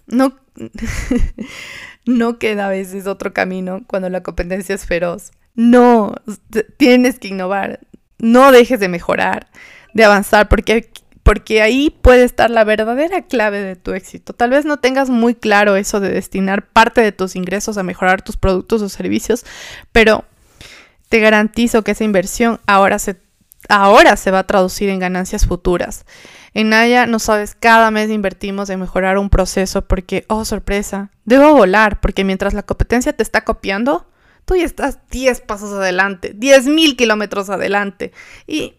No, 0.07 0.37
no 2.05 2.39
queda 2.39 2.67
a 2.67 2.69
veces 2.69 3.07
otro 3.07 3.33
camino 3.33 3.81
cuando 3.87 4.09
la 4.09 4.23
competencia 4.23 4.75
es 4.75 4.85
feroz. 4.85 5.31
No, 5.55 6.15
tienes 6.77 7.19
que 7.19 7.29
innovar. 7.29 7.79
No 8.17 8.51
dejes 8.51 8.79
de 8.79 8.89
mejorar, 8.89 9.47
de 9.93 10.05
avanzar, 10.05 10.47
porque, 10.47 10.89
porque 11.23 11.61
ahí 11.61 11.89
puede 11.89 12.23
estar 12.23 12.49
la 12.49 12.63
verdadera 12.63 13.23
clave 13.23 13.61
de 13.61 13.75
tu 13.75 13.93
éxito. 13.93 14.33
Tal 14.33 14.49
vez 14.49 14.65
no 14.65 14.77
tengas 14.77 15.09
muy 15.09 15.35
claro 15.35 15.75
eso 15.75 15.99
de 15.99 16.09
destinar 16.09 16.67
parte 16.67 17.01
de 17.01 17.11
tus 17.11 17.35
ingresos 17.35 17.77
a 17.77 17.83
mejorar 17.83 18.21
tus 18.21 18.37
productos 18.37 18.81
o 18.81 18.89
servicios, 18.89 19.45
pero 19.91 20.25
te 21.09 21.19
garantizo 21.19 21.83
que 21.83 21.91
esa 21.91 22.03
inversión 22.03 22.59
ahora 22.65 22.99
se, 22.99 23.17
ahora 23.69 24.17
se 24.17 24.31
va 24.31 24.39
a 24.39 24.47
traducir 24.47 24.89
en 24.89 24.99
ganancias 24.99 25.45
futuras. 25.45 26.05
En 26.53 26.69
Naya, 26.69 27.05
no 27.05 27.19
sabes, 27.19 27.55
cada 27.59 27.91
mes 27.91 28.09
invertimos 28.09 28.69
en 28.69 28.79
mejorar 28.79 29.17
un 29.17 29.29
proceso 29.29 29.85
porque, 29.87 30.25
oh, 30.29 30.45
sorpresa, 30.45 31.11
debo 31.25 31.53
volar 31.53 31.99
porque 31.99 32.23
mientras 32.23 32.53
la 32.53 32.63
competencia 32.63 33.13
te 33.13 33.23
está 33.23 33.43
copiando, 33.43 34.09
tú 34.45 34.55
ya 34.55 34.65
estás 34.65 34.99
10 35.11 35.41
pasos 35.41 35.73
adelante, 35.73 36.33
10 36.35 36.67
mil 36.67 36.95
kilómetros 36.95 37.49
adelante 37.49 38.13
y 38.47 38.75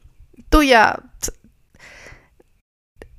tú 0.48 0.62
ya... 0.62 1.02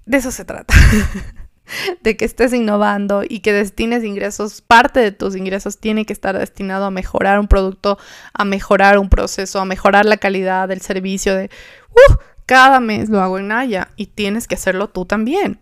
De 0.06 0.18
eso 0.18 0.32
se 0.32 0.46
trata. 0.46 0.74
de 2.02 2.18
que 2.18 2.26
estés 2.26 2.54
innovando 2.54 3.24
y 3.28 3.40
que 3.40 3.54
destines 3.54 4.04
ingresos, 4.04 4.62
parte 4.62 5.00
de 5.00 5.12
tus 5.12 5.36
ingresos 5.36 5.80
tiene 5.80 6.06
que 6.06 6.14
estar 6.14 6.38
destinado 6.38 6.86
a 6.86 6.92
mejorar 6.92 7.40
un 7.40 7.48
producto, 7.48 7.98
a 8.34 8.46
mejorar 8.46 8.98
un 8.98 9.10
proceso, 9.10 9.60
a 9.60 9.66
mejorar 9.66 10.06
la 10.06 10.18
calidad 10.18 10.68
del 10.68 10.82
servicio 10.82 11.36
de, 11.36 11.50
uh, 11.92 12.16
cada 12.46 12.80
mes 12.80 13.10
lo 13.10 13.22
hago 13.22 13.40
en 13.40 13.50
Naya 13.50 13.90
y 13.98 14.08
tienes 14.08 14.48
que 14.48 14.56
hacerlo 14.56 14.90
tú 14.90 15.06
también. 15.06 15.60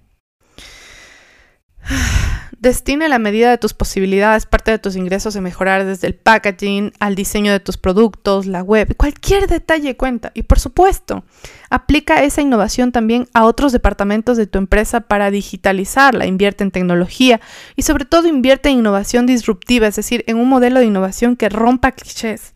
Destine 2.65 3.07
la 3.09 3.19
medida 3.19 3.51
de 3.51 3.59
tus 3.59 3.75
posibilidades, 3.75 4.47
parte 4.47 4.71
de 4.71 4.79
tus 4.79 4.95
ingresos 4.95 5.35
en 5.35 5.43
mejorar 5.43 5.85
desde 5.85 6.07
el 6.07 6.15
packaging 6.15 6.93
al 6.99 7.13
diseño 7.13 7.51
de 7.51 7.59
tus 7.59 7.77
productos, 7.77 8.47
la 8.47 8.63
web, 8.63 8.95
cualquier 8.97 9.45
detalle 9.45 9.95
cuenta. 9.95 10.31
Y 10.33 10.41
por 10.41 10.59
supuesto, 10.59 11.23
aplica 11.69 12.23
esa 12.23 12.41
innovación 12.41 12.91
también 12.91 13.27
a 13.35 13.45
otros 13.45 13.71
departamentos 13.71 14.35
de 14.35 14.47
tu 14.47 14.57
empresa 14.57 15.01
para 15.01 15.29
digitalizarla. 15.29 16.25
Invierte 16.25 16.63
en 16.63 16.71
tecnología 16.71 17.39
y 17.75 17.83
sobre 17.83 18.05
todo 18.05 18.27
invierte 18.27 18.69
en 18.69 18.79
innovación 18.79 19.27
disruptiva, 19.27 19.85
es 19.85 19.97
decir, 19.97 20.23
en 20.25 20.37
un 20.37 20.49
modelo 20.49 20.79
de 20.79 20.87
innovación 20.87 21.35
que 21.35 21.49
rompa 21.49 21.91
clichés, 21.91 22.55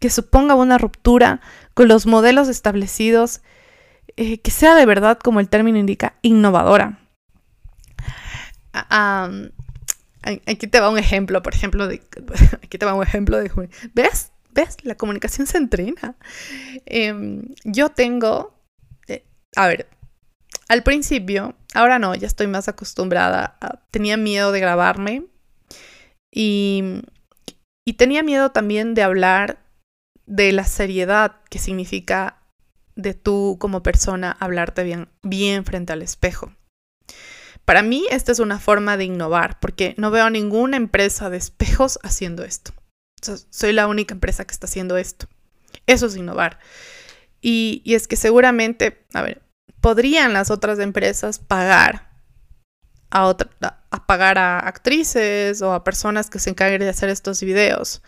que 0.00 0.10
suponga 0.10 0.56
una 0.56 0.78
ruptura 0.78 1.40
con 1.74 1.86
los 1.86 2.06
modelos 2.06 2.48
establecidos, 2.48 3.40
eh, 4.16 4.38
que 4.38 4.50
sea 4.50 4.74
de 4.74 4.84
verdad, 4.84 5.16
como 5.16 5.38
el 5.38 5.48
término 5.48 5.78
indica, 5.78 6.14
innovadora 6.22 7.03
aquí 10.46 10.66
te 10.66 10.80
va 10.80 10.90
un 10.90 10.98
ejemplo, 10.98 11.42
por 11.42 11.54
ejemplo, 11.54 11.86
de, 11.86 12.02
aquí 12.62 12.78
te 12.78 12.86
va 12.86 12.94
un 12.94 13.02
ejemplo 13.02 13.38
de, 13.38 13.50
¿ves? 13.94 14.32
¿Ves? 14.50 14.76
La 14.84 14.96
comunicación 14.96 15.46
se 15.46 15.58
entrena. 15.58 16.16
Em, 16.86 17.42
yo 17.64 17.90
tengo, 17.90 18.54
eh, 19.08 19.24
a 19.56 19.66
ver, 19.66 19.88
al 20.68 20.82
principio, 20.82 21.56
ahora 21.74 21.98
no, 21.98 22.14
ya 22.14 22.26
estoy 22.26 22.46
más 22.46 22.68
acostumbrada, 22.68 23.58
tenía 23.90 24.16
miedo 24.16 24.52
de 24.52 24.60
grabarme 24.60 25.26
y, 26.32 27.02
y 27.86 27.94
tenía 27.94 28.22
miedo 28.22 28.52
también 28.52 28.94
de 28.94 29.02
hablar 29.02 29.58
de 30.26 30.52
la 30.52 30.64
seriedad 30.64 31.36
que 31.50 31.58
significa 31.58 32.40
de 32.96 33.14
tú 33.14 33.56
como 33.60 33.82
persona 33.82 34.36
hablarte 34.38 34.84
bien, 34.84 35.08
bien 35.22 35.64
frente 35.64 35.92
al 35.92 36.02
espejo. 36.02 36.52
Para 37.64 37.82
mí 37.82 38.06
esta 38.10 38.32
es 38.32 38.38
una 38.38 38.58
forma 38.58 38.96
de 38.96 39.04
innovar 39.04 39.58
porque 39.60 39.94
no 39.96 40.10
veo 40.10 40.28
ninguna 40.30 40.76
empresa 40.76 41.30
de 41.30 41.38
espejos 41.38 41.98
haciendo 42.02 42.44
esto. 42.44 42.72
soy 43.50 43.72
la 43.72 43.86
única 43.86 44.14
empresa 44.14 44.44
que 44.44 44.52
está 44.52 44.66
haciendo 44.66 44.96
esto. 44.96 45.26
Eso 45.86 46.06
es 46.06 46.16
innovar. 46.16 46.58
Y, 47.40 47.82
es 47.84 48.08
que 48.08 48.16
seguramente, 48.16 49.04
a 49.12 49.22
ver, 49.22 49.42
podrían 49.80 50.32
las 50.32 50.50
otras 50.50 50.78
empresas 50.78 51.38
pagar 51.38 52.10
a, 53.10 53.26
otra, 53.26 53.50
a 53.90 54.06
pagar 54.06 54.38
a 54.38 54.60
actrices 54.60 55.60
o 55.60 55.72
a 55.72 55.84
personas 55.84 56.30
que 56.30 56.38
se 56.38 56.50
encarguen 56.50 56.80
de 56.80 56.88
hacer 56.88 57.10
estos 57.10 57.42
videos. 57.42 58.02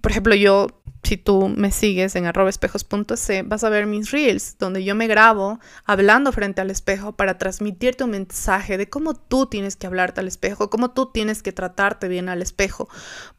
Por 0.00 0.12
ejemplo, 0.12 0.34
yo 0.34 0.77
si 1.02 1.16
tú 1.16 1.48
me 1.48 1.70
sigues 1.70 2.16
en 2.16 2.26
espejos.c, 2.26 3.42
vas 3.42 3.64
a 3.64 3.68
ver 3.70 3.86
mis 3.86 4.10
reels, 4.10 4.56
donde 4.58 4.84
yo 4.84 4.94
me 4.94 5.06
grabo 5.06 5.58
hablando 5.84 6.32
frente 6.32 6.60
al 6.60 6.70
espejo 6.70 7.12
para 7.12 7.38
transmitirte 7.38 8.04
un 8.04 8.10
mensaje 8.10 8.76
de 8.76 8.88
cómo 8.88 9.14
tú 9.14 9.46
tienes 9.46 9.76
que 9.76 9.86
hablarte 9.86 10.20
al 10.20 10.28
espejo, 10.28 10.70
cómo 10.70 10.90
tú 10.90 11.10
tienes 11.12 11.42
que 11.42 11.52
tratarte 11.52 12.08
bien 12.08 12.28
al 12.28 12.42
espejo. 12.42 12.88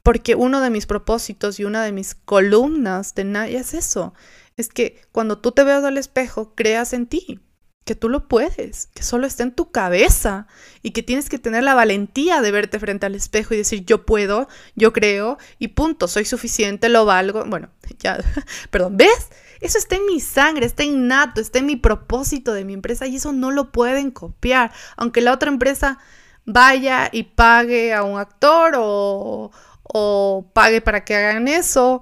Porque 0.03 0.35
uno 0.35 0.61
de 0.61 0.69
mis 0.69 0.85
propósitos 0.85 1.59
y 1.59 1.65
una 1.65 1.83
de 1.83 1.91
mis 1.91 2.15
columnas 2.15 3.13
de 3.15 3.23
Naya 3.25 3.59
es 3.59 3.73
eso, 3.73 4.13
es 4.57 4.69
que 4.69 5.01
cuando 5.11 5.37
tú 5.39 5.51
te 5.51 5.63
veas 5.63 5.83
al 5.83 5.97
espejo, 5.97 6.53
creas 6.55 6.93
en 6.93 7.07
ti 7.07 7.39
que 7.85 7.95
tú 7.95 8.07
lo 8.07 8.27
puedes, 8.27 8.87
que 8.93 9.01
solo 9.01 9.25
está 9.25 9.43
en 9.43 9.51
tu 9.51 9.71
cabeza 9.71 10.47
y 10.83 10.91
que 10.91 11.01
tienes 11.01 11.27
que 11.27 11.39
tener 11.39 11.63
la 11.63 11.73
valentía 11.73 12.41
de 12.41 12.51
verte 12.51 12.79
frente 12.79 13.07
al 13.07 13.15
espejo 13.15 13.53
y 13.53 13.57
decir 13.57 13.83
yo 13.83 14.05
puedo, 14.05 14.47
yo 14.75 14.93
creo 14.93 15.37
y 15.57 15.69
punto, 15.69 16.07
soy 16.07 16.25
suficiente, 16.25 16.89
lo 16.89 17.05
valgo. 17.05 17.43
Bueno, 17.45 17.69
ya, 17.99 18.19
perdón, 18.69 18.97
¿ves? 18.97 19.29
Eso 19.61 19.77
está 19.77 19.95
en 19.95 20.05
mi 20.05 20.19
sangre, 20.19 20.65
está 20.65 20.83
innato, 20.83 21.41
está 21.41 21.59
en 21.59 21.65
mi 21.65 21.75
propósito 21.75 22.53
de 22.53 22.63
mi 22.63 22.73
empresa 22.73 23.07
y 23.07 23.15
eso 23.17 23.33
no 23.33 23.51
lo 23.51 23.71
pueden 23.71 24.11
copiar. 24.11 24.71
Aunque 24.95 25.21
la 25.21 25.33
otra 25.33 25.49
empresa 25.49 25.97
vaya 26.45 27.09
y 27.11 27.23
pague 27.23 27.93
a 27.93 28.03
un 28.03 28.19
actor 28.19 28.73
o, 28.77 29.51
o 29.83 30.51
pague 30.53 30.81
para 30.81 31.03
que 31.03 31.15
hagan 31.15 31.47
eso, 31.47 32.01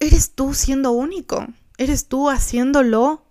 eres 0.00 0.34
tú 0.34 0.54
siendo 0.54 0.90
único, 0.92 1.46
eres 1.78 2.08
tú 2.08 2.28
haciéndolo 2.28 3.29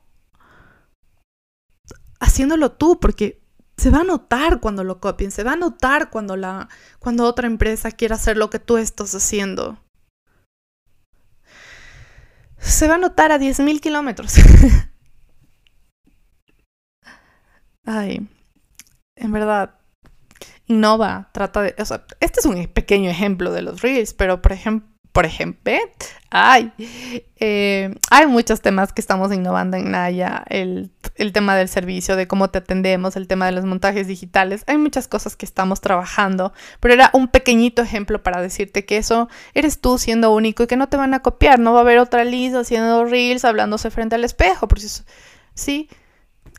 haciéndolo 2.19 2.71
tú, 2.71 2.99
porque 2.99 3.41
se 3.77 3.89
va 3.89 4.01
a 4.01 4.03
notar 4.03 4.60
cuando 4.60 4.84
lo 4.84 4.99
copien, 4.99 5.32
se 5.32 5.43
va 5.43 5.53
a 5.53 5.55
notar 5.55 6.10
cuando, 6.10 6.36
la, 6.36 6.67
cuando 6.99 7.25
otra 7.25 7.47
empresa 7.47 7.91
quiera 7.91 8.15
hacer 8.15 8.38
lo 8.38 8.49
que 8.49 8.60
tú 8.60 8.77
estás 8.77 9.15
haciendo. 9.15 9.79
Se 12.58 12.89
va 12.89 12.95
a 12.95 12.97
notar 12.97 13.32
a 13.32 13.39
10.000 13.39 13.79
kilómetros. 13.79 14.34
Ay, 17.86 18.27
en 19.15 19.32
verdad, 19.32 19.79
innova, 20.65 21.29
trata 21.34 21.62
de... 21.62 21.75
O 21.79 21.86
sea, 21.86 22.05
este 22.19 22.41
es 22.41 22.45
un 22.45 22.67
pequeño 22.67 23.10
ejemplo 23.10 23.51
de 23.53 23.62
los 23.62 23.82
reels, 23.82 24.13
pero 24.13 24.41
por 24.41 24.51
ejemplo, 24.51 24.88
por 25.12 25.26
ejemplo, 25.26 25.74
ay, 26.30 26.72
eh, 27.38 27.95
hay 28.12 28.28
muchos 28.28 28.62
temas 28.62 28.93
que 28.93 29.02
estamos 29.02 29.34
innovando 29.34 29.78
en 29.78 29.91
Naya, 29.91 30.43
el, 30.50 30.91
el, 31.15 31.34
tema 31.34 31.56
del 31.56 31.67
servicio, 31.67 32.15
de 32.15 32.28
cómo 32.28 32.50
te 32.50 32.60
atendemos, 32.60 33.15
el 33.15 33.28
tema 33.28 33.48
de 33.48 33.54
los 33.54 33.65
montajes 33.65 34.08
digitales, 34.08 34.63
hay 34.67 34.78
muchas 34.78 35.08
cosas 35.08 35.36
que 35.36 35.45
estamos 35.45 35.82
trabajando, 35.82 36.54
pero 36.80 36.93
era 36.93 37.10
un 37.13 37.28
pequeñito 37.28 37.82
ejemplo 37.82 38.22
para 38.22 38.41
decirte 38.41 38.86
que 38.86 38.98
eso 38.98 39.30
eres 39.54 39.82
tú 39.82 39.98
siendo 39.98 40.34
único 40.34 40.63
y 40.63 40.67
que 40.67 40.78
no 40.78 40.89
te 40.89 40.98
van 40.98 41.13
a 41.13 41.22
copiar, 41.22 41.60
no 41.60 41.74
va 41.74 41.80
a 41.80 41.82
haber 41.82 41.98
otra 41.98 42.24
Liz 42.24 42.54
haciendo 42.54 43.06
reels, 43.06 43.45
hablándose 43.45 43.89
frente 43.89 44.15
al 44.15 44.24
espejo, 44.24 44.67
por 44.67 44.78
eso, 44.78 45.04
sí, 45.56 45.89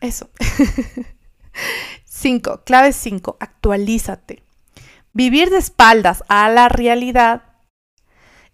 eso. 0.00 0.28
5. 2.04 2.64
Clave 2.64 2.92
5. 2.92 3.36
Actualízate. 3.40 4.42
Vivir 5.12 5.50
de 5.50 5.58
espaldas 5.58 6.22
a 6.28 6.48
la 6.48 6.68
realidad 6.68 7.42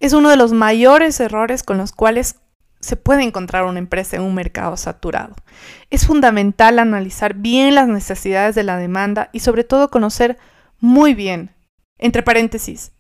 es 0.01 0.13
uno 0.13 0.31
de 0.31 0.37
los 0.37 0.53
mayores 0.53 1.19
errores 1.21 1.63
con 1.63 1.79
los 1.79 1.93
cuales 1.93 2.37
se 2.81 2.97
puede 2.97 3.23
encontrar 3.23 3.65
una 3.65 3.79
empresa 3.79 4.17
en 4.17 4.23
un 4.23 4.35
mercado 4.35 4.77
saturado. 4.77 5.35
Es 5.91 6.07
fundamental 6.07 6.79
analizar 6.79 7.35
bien 7.35 7.75
las 7.75 7.89
necesidades 7.89 8.55
de 8.55 8.63
la 8.63 8.77
demanda 8.77 9.31
y 9.33 9.41
sobre 9.41 9.65
todo 9.65 9.91
conocer 9.91 10.39
muy 10.79 11.15
bien, 11.15 11.55
entre 11.99 12.23
paréntesis, 12.23 12.93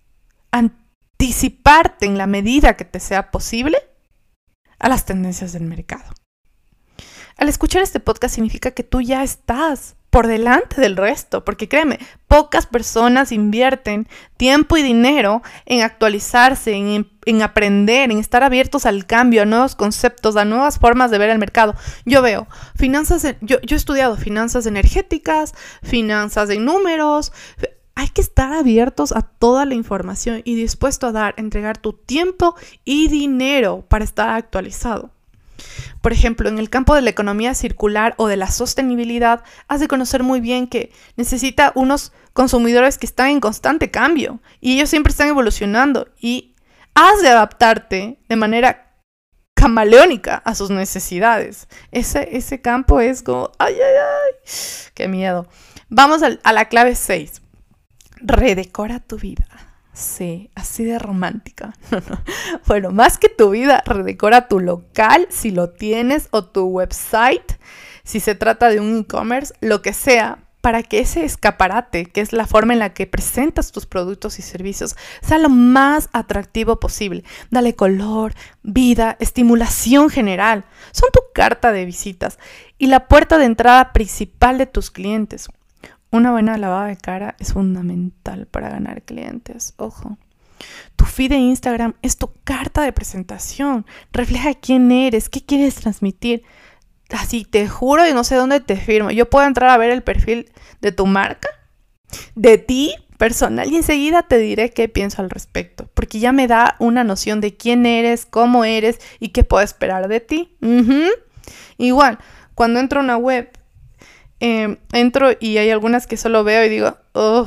anticiparte 0.50 2.06
en 2.06 2.18
la 2.18 2.26
medida 2.26 2.76
que 2.76 2.85
te 2.85 3.00
sea 3.00 3.30
posible 3.30 3.78
a 4.78 4.88
las 4.88 5.04
tendencias 5.04 5.52
del 5.52 5.64
mercado. 5.64 6.12
Al 7.37 7.48
escuchar 7.48 7.82
este 7.82 8.00
podcast 8.00 8.35
significa 8.35 8.70
que 8.70 8.82
tú 8.82 9.02
ya 9.02 9.22
estás 9.22 9.96
por 10.16 10.29
delante 10.29 10.81
del 10.81 10.96
resto, 10.96 11.44
porque 11.44 11.68
créeme, 11.68 11.98
pocas 12.26 12.64
personas 12.64 13.33
invierten 13.33 14.09
tiempo 14.38 14.79
y 14.79 14.83
dinero 14.83 15.42
en 15.66 15.83
actualizarse, 15.83 16.72
en, 16.72 17.42
aprender, 17.42 18.11
en 18.11 18.16
estar 18.16 18.42
abiertos 18.42 18.87
al 18.87 19.05
cambio, 19.05 19.42
a 19.42 19.44
nuevos 19.44 19.76
conceptos, 19.76 20.37
a 20.37 20.46
nuevas 20.46 20.79
formas 20.79 21.11
de 21.11 21.18
ver 21.18 21.29
el 21.29 21.38
mercado. 21.38 21.74
Yo 22.07 22.22
veo 22.22 22.48
finanzas, 22.76 23.37
yo, 23.42 23.61
yo 23.61 23.76
he 23.76 23.79
estudiado 23.79 24.16
finanzas 24.16 24.64
energéticas, 24.64 25.52
finanzas 25.83 26.48
de 26.48 26.61
números, 26.61 27.35
hay 27.94 28.09
que 28.09 28.22
estar 28.22 28.55
abiertos 28.55 29.12
a 29.12 29.20
toda 29.20 29.66
la 29.66 29.74
información 29.74 30.40
y 30.44 30.55
dispuesto 30.55 31.09
a 31.09 31.12
dar, 31.12 31.35
entregar 31.37 31.76
tu 31.76 31.92
tiempo 31.92 32.57
y 32.87 33.09
dinero 33.09 33.85
para 33.87 34.05
estar 34.05 34.31
actualizado. 34.31 35.11
Por 36.00 36.12
ejemplo, 36.12 36.48
en 36.48 36.58
el 36.58 36.70
campo 36.70 36.94
de 36.94 37.02
la 37.02 37.10
economía 37.10 37.54
circular 37.54 38.14
o 38.18 38.28
de 38.28 38.36
la 38.36 38.50
sostenibilidad, 38.50 39.42
has 39.68 39.80
de 39.80 39.88
conocer 39.88 40.22
muy 40.22 40.40
bien 40.40 40.66
que 40.66 40.92
necesita 41.16 41.72
unos 41.74 42.12
consumidores 42.32 42.98
que 42.98 43.06
están 43.06 43.30
en 43.30 43.40
constante 43.40 43.90
cambio 43.90 44.40
y 44.60 44.74
ellos 44.74 44.90
siempre 44.90 45.10
están 45.10 45.28
evolucionando 45.28 46.08
y 46.20 46.54
has 46.94 47.22
de 47.22 47.28
adaptarte 47.28 48.18
de 48.28 48.36
manera 48.36 48.86
camaleónica 49.54 50.36
a 50.44 50.54
sus 50.54 50.70
necesidades. 50.70 51.66
Ese, 51.90 52.36
ese 52.36 52.60
campo 52.60 53.00
es 53.00 53.22
como, 53.22 53.50
ay, 53.58 53.74
ay, 53.74 53.80
ay, 53.80 54.50
qué 54.94 55.08
miedo. 55.08 55.46
Vamos 55.88 56.22
a, 56.22 56.38
a 56.42 56.52
la 56.52 56.66
clave 56.66 56.94
6. 56.94 57.42
Redecora 58.18 59.00
tu 59.00 59.16
vida. 59.16 59.46
Sí, 59.96 60.50
así 60.54 60.85
de 60.85 60.98
romántica. 60.98 61.72
bueno, 62.66 62.90
más 62.90 63.16
que 63.16 63.30
tu 63.30 63.48
vida, 63.48 63.82
redecora 63.87 64.46
tu 64.46 64.61
local 64.61 65.26
si 65.30 65.50
lo 65.50 65.70
tienes 65.70 66.28
o 66.32 66.44
tu 66.44 66.66
website, 66.66 67.54
si 68.04 68.20
se 68.20 68.35
trata 68.35 68.68
de 68.68 68.78
un 68.78 68.98
e-commerce, 68.98 69.54
lo 69.62 69.80
que 69.80 69.94
sea, 69.94 70.44
para 70.61 70.82
que 70.82 70.98
ese 70.98 71.24
escaparate, 71.24 72.04
que 72.04 72.20
es 72.20 72.35
la 72.35 72.46
forma 72.46 72.74
en 72.74 72.80
la 72.80 72.92
que 72.92 73.06
presentas 73.06 73.72
tus 73.72 73.87
productos 73.87 74.38
y 74.38 74.42
servicios, 74.42 74.96
sea 75.22 75.38
lo 75.38 75.48
más 75.48 76.11
atractivo 76.12 76.78
posible. 76.78 77.24
Dale 77.50 77.74
color, 77.74 78.35
vida, 78.62 79.16
estimulación 79.18 80.11
general. 80.11 80.66
Son 80.92 81.09
tu 81.11 81.20
carta 81.32 81.72
de 81.72 81.87
visitas 81.87 82.38
y 82.76 82.88
la 82.88 83.09
puerta 83.09 83.38
de 83.38 83.46
entrada 83.46 83.94
principal 83.94 84.59
de 84.59 84.66
tus 84.66 84.90
clientes. 84.90 85.48
Una 86.16 86.33
buena 86.33 86.59
lavada 86.59 86.87
de 86.87 86.96
cara 86.96 87.37
es 87.38 87.52
fundamental 87.52 88.46
para 88.46 88.70
ganar 88.70 89.02
clientes. 89.02 89.74
Ojo. 89.76 90.18
Tu 90.96 91.05
feed 91.05 91.31
de 91.31 91.37
Instagram 91.37 91.94
es 92.02 92.16
tu 92.16 92.33
carta 92.44 92.83
de 92.83 92.92
presentación. 92.92 93.87
Refleja 94.12 94.55
quién 94.55 94.90
eres, 94.90 95.29
qué 95.29 95.44
quieres 95.44 95.74
transmitir. 95.76 96.42
Así 97.11 97.44
te 97.44 97.68
juro 97.68 98.09
y 98.09 98.12
no 98.12 98.24
sé 98.24 98.35
dónde 98.35 98.61
te 98.61 98.76
firmo. 98.76 99.11
Yo 99.11 99.29
puedo 99.29 99.46
entrar 99.46 99.70
a 99.70 99.76
ver 99.76 99.90
el 99.90 100.02
perfil 100.02 100.50
de 100.81 100.92
tu 100.92 101.07
marca, 101.07 101.48
de 102.35 102.59
ti 102.59 102.94
personal 103.16 103.70
y 103.70 103.76
enseguida 103.76 104.22
te 104.22 104.38
diré 104.38 104.70
qué 104.70 104.88
pienso 104.88 105.22
al 105.22 105.31
respecto, 105.31 105.88
porque 105.94 106.18
ya 106.18 106.33
me 106.33 106.46
da 106.46 106.76
una 106.79 107.05
noción 107.05 107.40
de 107.40 107.57
quién 107.57 107.87
eres, 107.87 108.26
cómo 108.26 108.64
eres 108.64 109.00
y 109.20 109.29
qué 109.31 109.44
puedo 109.44 109.64
esperar 109.64 110.09
de 110.09 110.20
ti. 110.20 110.57
Igual, 111.79 112.18
cuando 112.55 112.81
entro 112.81 113.00
a 113.00 113.05
una 113.05 113.16
web, 113.16 113.50
em, 114.40 114.77
entro 114.92 115.31
y 115.38 115.59
hay 115.59 115.70
algunas 115.70 116.07
que 116.07 116.16
solo 116.16 116.44
veo 116.44 116.64
y 116.64 116.68
digo, 116.68 116.96
¡oh, 117.12 117.46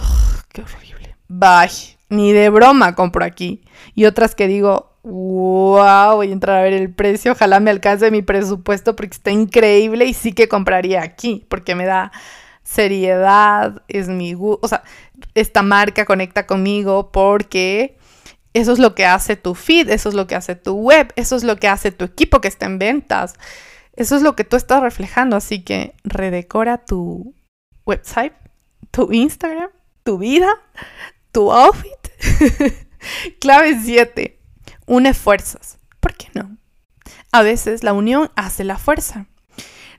qué 0.52 0.62
horrible! 0.62 1.15
Bye, 1.28 1.97
ni 2.10 2.32
de 2.34 2.49
broma 2.49 2.95
compro 2.95 3.23
aquí. 3.23 3.62
Y 3.95 4.06
otras 4.06 4.36
que 4.36 4.47
digo, 4.47 4.89
wow, 5.04 6.15
voy 6.15 6.30
a 6.30 6.34
entrar 6.34 6.58
a 6.58 6.63
ver 6.63 6.73
el 6.73 6.93
precio, 6.93 7.32
ojalá 7.32 7.60
me 7.60 7.71
alcance 7.71 8.12
mi 8.12 8.21
presupuesto 8.21 8.95
porque 8.95 9.15
está 9.15 9.32
increíble 9.32 10.06
y 10.06 10.13
sí 10.13 10.34
que 10.34 10.47
compraría 10.47 11.02
aquí, 11.02 11.45
porque 11.49 11.75
me 11.75 11.86
da 11.86 12.12
seriedad, 12.63 13.82
es 13.88 14.10
mi 14.10 14.34
gusto, 14.34 14.65
o 14.65 14.67
sea, 14.67 14.84
esta 15.34 15.63
marca 15.63 16.06
conecta 16.06 16.45
conmigo 16.45 17.12
porque 17.12 17.97
eso 18.54 18.73
es 18.73 18.80
lo 18.80 18.93
que 18.95 19.06
hace 19.06 19.36
tu 19.36 19.56
feed, 19.56 19.89
eso 19.89 20.10
es 20.10 20.15
lo 20.15 20.28
que 20.28 20.36
hace 20.36 20.56
tu 20.56 20.75
web, 20.75 21.12
eso 21.15 21.36
es 21.36 21.43
lo 21.43 21.56
que 21.58 21.67
hace 21.67 21.91
tu 21.91 22.06
equipo 22.06 22.41
que 22.41 22.47
está 22.47 22.65
en 22.65 22.80
ventas, 22.80 23.36
eso 23.99 24.15
es 24.15 24.21
lo 24.21 24.33
que 24.33 24.45
tú 24.45 24.55
estás 24.55 24.81
reflejando, 24.81 25.35
así 25.35 25.62
que 25.62 25.93
redecora 26.05 26.77
tu 26.77 27.35
website, 27.85 28.33
tu 28.91 29.12
Instagram, 29.12 29.69
tu 30.03 30.17
vida, 30.17 30.47
tu 31.33 31.51
outfit. 31.51 31.91
Clave 33.41 33.77
7. 33.83 34.39
Une 34.88 35.13
fuerzas. 35.13 35.79
¿Por 35.99 36.15
qué 36.15 36.29
no? 36.33 36.57
A 37.33 37.41
veces 37.41 37.83
la 37.83 37.91
unión 37.91 38.31
hace 38.38 38.63
la 38.63 38.77
fuerza. 38.77 39.25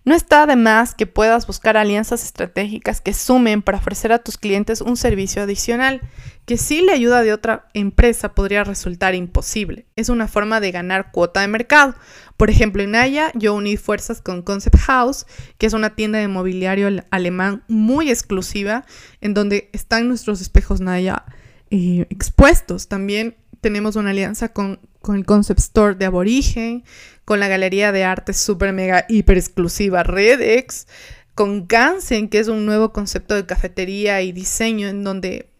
No 0.04 0.14
está 0.14 0.46
de 0.46 0.56
más 0.56 0.94
que 0.94 1.06
puedas 1.06 1.46
buscar 1.46 1.76
alianzas 1.76 2.24
estratégicas 2.24 3.02
que 3.02 3.12
sumen 3.12 3.60
para 3.60 3.78
ofrecer 3.78 4.12
a 4.12 4.18
tus 4.18 4.38
clientes 4.38 4.80
un 4.80 4.96
servicio 4.96 5.42
adicional, 5.42 6.00
que 6.46 6.56
si 6.56 6.80
le 6.80 6.92
ayuda 6.92 7.22
de 7.22 7.34
otra 7.34 7.68
empresa 7.74 8.34
podría 8.34 8.64
resultar 8.64 9.14
imposible. 9.14 9.86
Es 9.96 10.08
una 10.08 10.26
forma 10.26 10.58
de 10.60 10.72
ganar 10.72 11.12
cuota 11.12 11.42
de 11.42 11.48
mercado. 11.48 11.94
Por 12.38 12.48
ejemplo, 12.48 12.82
en 12.82 12.92
Naya 12.92 13.30
yo 13.34 13.54
uní 13.54 13.76
fuerzas 13.76 14.22
con 14.22 14.40
Concept 14.40 14.78
House, 14.78 15.26
que 15.58 15.66
es 15.66 15.74
una 15.74 15.90
tienda 15.90 16.18
de 16.18 16.28
mobiliario 16.28 16.88
alemán 17.10 17.62
muy 17.68 18.10
exclusiva, 18.10 18.86
en 19.20 19.34
donde 19.34 19.68
están 19.74 20.08
nuestros 20.08 20.40
espejos 20.40 20.80
Naya 20.80 21.24
eh, 21.70 22.06
expuestos. 22.08 22.88
También 22.88 23.36
tenemos 23.60 23.96
una 23.96 24.10
alianza 24.10 24.48
con, 24.48 24.80
con 25.00 25.16
el 25.16 25.24
Concept 25.24 25.60
Store 25.60 25.94
de 25.94 26.06
Aborigen, 26.06 26.84
con 27.24 27.40
la 27.40 27.48
galería 27.48 27.92
de 27.92 28.04
arte 28.04 28.32
super 28.32 28.72
mega 28.72 29.06
hiper 29.08 29.38
exclusiva 29.38 30.02
Redex, 30.02 30.86
con 31.34 31.66
Gansen, 31.66 32.28
que 32.28 32.38
es 32.38 32.48
un 32.48 32.66
nuevo 32.66 32.92
concepto 32.92 33.34
de 33.34 33.46
cafetería 33.46 34.20
y 34.22 34.32
diseño 34.32 34.88
en 34.88 35.04
donde 35.04 35.50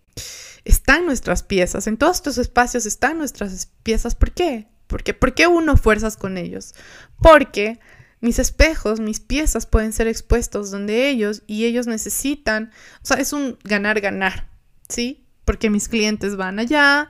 están 0.65 1.07
nuestras 1.07 1.43
piezas. 1.43 1.87
En 1.87 1.97
todos 1.97 2.17
estos 2.17 2.39
espacios 2.39 2.87
están 2.87 3.19
nuestras 3.19 3.71
piezas. 3.83 4.15
¿Por 4.15 4.33
qué? 4.33 4.69
Porque, 4.87 5.15
¿Por 5.15 5.35
qué 5.35 5.47
uno 5.47 5.77
fuerzas 5.77 6.17
con 6.17 6.37
ellos? 6.37 6.75
Porque 7.19 7.79
mis 8.21 8.39
espejos, 8.39 9.01
mis 9.01 9.21
piezas 9.21 9.67
pueden 9.67 9.93
ser 9.93 10.07
expuestos 10.07 10.71
donde 10.71 11.09
ellos 11.09 11.43
y 11.47 11.65
ellos 11.65 11.87
necesitan, 11.87 12.71
o 13.03 13.07
sea, 13.07 13.17
es 13.17 13.33
un 13.33 13.59
ganar-ganar, 13.65 14.51
¿sí? 14.89 15.27
Porque 15.45 15.71
mis 15.71 15.89
clientes 15.89 16.37
van 16.37 16.59
allá, 16.59 17.09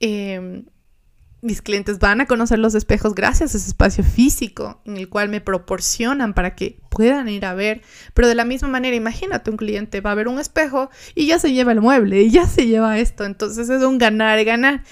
eh, 0.00 0.64
mis 1.42 1.62
clientes 1.62 1.98
van 1.98 2.20
a 2.20 2.26
conocer 2.26 2.58
los 2.58 2.74
espejos 2.74 3.14
gracias 3.14 3.54
a 3.54 3.58
ese 3.58 3.68
espacio 3.68 4.02
físico 4.02 4.80
en 4.84 4.96
el 4.96 5.08
cual 5.08 5.28
me 5.28 5.40
proporcionan 5.40 6.34
para 6.34 6.54
que 6.54 6.80
puedan 6.90 7.28
ir 7.28 7.44
a 7.44 7.54
ver. 7.54 7.82
Pero 8.14 8.28
de 8.28 8.34
la 8.34 8.44
misma 8.44 8.68
manera, 8.68 8.96
imagínate, 8.96 9.50
un 9.50 9.56
cliente 9.56 10.00
va 10.00 10.12
a 10.12 10.16
ver 10.16 10.28
un 10.28 10.38
espejo 10.38 10.90
y 11.14 11.26
ya 11.26 11.38
se 11.38 11.52
lleva 11.52 11.72
el 11.72 11.80
mueble 11.80 12.22
y 12.22 12.30
ya 12.30 12.46
se 12.46 12.66
lleva 12.66 12.98
esto. 12.98 13.24
Entonces 13.24 13.68
es 13.68 13.82
un 13.82 13.98
ganar 13.98 14.42
ganar. 14.44 14.82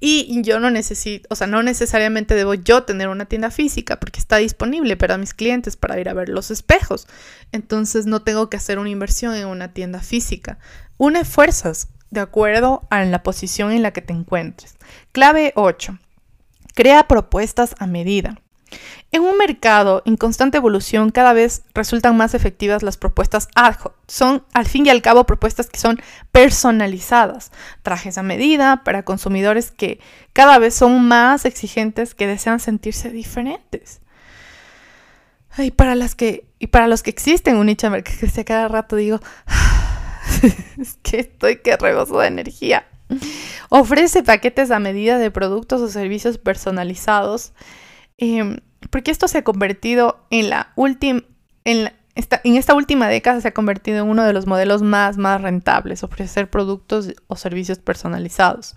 Y 0.00 0.42
yo 0.42 0.60
no 0.60 0.70
necesito, 0.70 1.26
o 1.30 1.36
sea, 1.36 1.46
no 1.46 1.62
necesariamente 1.62 2.34
debo 2.34 2.52
yo 2.52 2.82
tener 2.82 3.08
una 3.08 3.24
tienda 3.24 3.50
física 3.50 3.98
porque 3.98 4.20
está 4.20 4.36
disponible 4.36 4.98
para 4.98 5.16
mis 5.16 5.32
clientes 5.32 5.76
para 5.76 5.98
ir 5.98 6.10
a 6.10 6.12
ver 6.12 6.28
los 6.28 6.50
espejos. 6.50 7.06
Entonces 7.52 8.04
no 8.04 8.20
tengo 8.20 8.50
que 8.50 8.58
hacer 8.58 8.78
una 8.78 8.90
inversión 8.90 9.34
en 9.34 9.46
una 9.46 9.72
tienda 9.72 10.00
física. 10.00 10.58
Une 10.98 11.24
fuerzas, 11.24 11.88
de 12.10 12.20
acuerdo 12.20 12.86
a 12.90 13.04
la 13.04 13.22
posición 13.22 13.72
en 13.72 13.82
la 13.82 13.92
que 13.92 14.02
te 14.02 14.12
encuentres. 14.12 14.76
Clave 15.12 15.52
8. 15.56 15.98
Crea 16.74 17.08
propuestas 17.08 17.74
a 17.78 17.86
medida. 17.86 18.36
En 19.12 19.22
un 19.22 19.38
mercado 19.38 20.02
en 20.06 20.16
constante 20.16 20.58
evolución, 20.58 21.10
cada 21.10 21.32
vez 21.32 21.62
resultan 21.72 22.16
más 22.16 22.34
efectivas 22.34 22.82
las 22.82 22.96
propuestas 22.96 23.48
ad 23.54 23.76
hoc. 23.82 23.94
Son, 24.08 24.44
al 24.52 24.66
fin 24.66 24.86
y 24.86 24.90
al 24.90 25.02
cabo, 25.02 25.24
propuestas 25.24 25.70
que 25.70 25.78
son 25.78 26.00
personalizadas, 26.32 27.52
trajes 27.82 28.18
a 28.18 28.24
medida 28.24 28.82
para 28.82 29.04
consumidores 29.04 29.70
que 29.70 30.00
cada 30.32 30.58
vez 30.58 30.74
son 30.74 31.06
más 31.06 31.44
exigentes, 31.44 32.14
que 32.14 32.26
desean 32.26 32.58
sentirse 32.58 33.10
diferentes. 33.10 34.00
Y 35.58 35.70
para, 35.70 35.94
las 35.94 36.16
que, 36.16 36.48
y 36.58 36.66
para 36.66 36.88
los 36.88 37.04
que 37.04 37.10
existen 37.10 37.56
un 37.56 37.66
nicho 37.66 37.88
que 38.02 38.44
cada 38.44 38.66
rato 38.66 38.96
digo, 38.96 39.20
es 40.78 40.98
que 41.02 41.20
estoy 41.20 41.56
que 41.56 41.76
rebozo 41.76 42.18
de 42.18 42.28
energía. 42.28 42.86
Ofrece 43.68 44.22
paquetes 44.22 44.70
a 44.70 44.78
medida 44.78 45.18
de 45.18 45.30
productos 45.30 45.80
o 45.80 45.88
servicios 45.88 46.38
personalizados, 46.38 47.52
em, 48.18 48.58
porque 48.90 49.10
esto 49.10 49.28
se 49.28 49.38
ha 49.38 49.44
convertido 49.44 50.24
en 50.30 50.50
la 50.50 50.72
última, 50.76 51.22
en, 51.64 51.92
en 52.14 52.56
esta 52.56 52.74
última 52.74 53.08
década 53.08 53.40
se 53.40 53.48
ha 53.48 53.54
convertido 53.54 53.98
en 54.04 54.08
uno 54.08 54.24
de 54.24 54.32
los 54.32 54.46
modelos 54.46 54.82
más, 54.82 55.16
más 55.16 55.40
rentables, 55.40 56.02
ofrecer 56.02 56.48
productos 56.48 57.12
o 57.26 57.36
servicios 57.36 57.78
personalizados. 57.78 58.74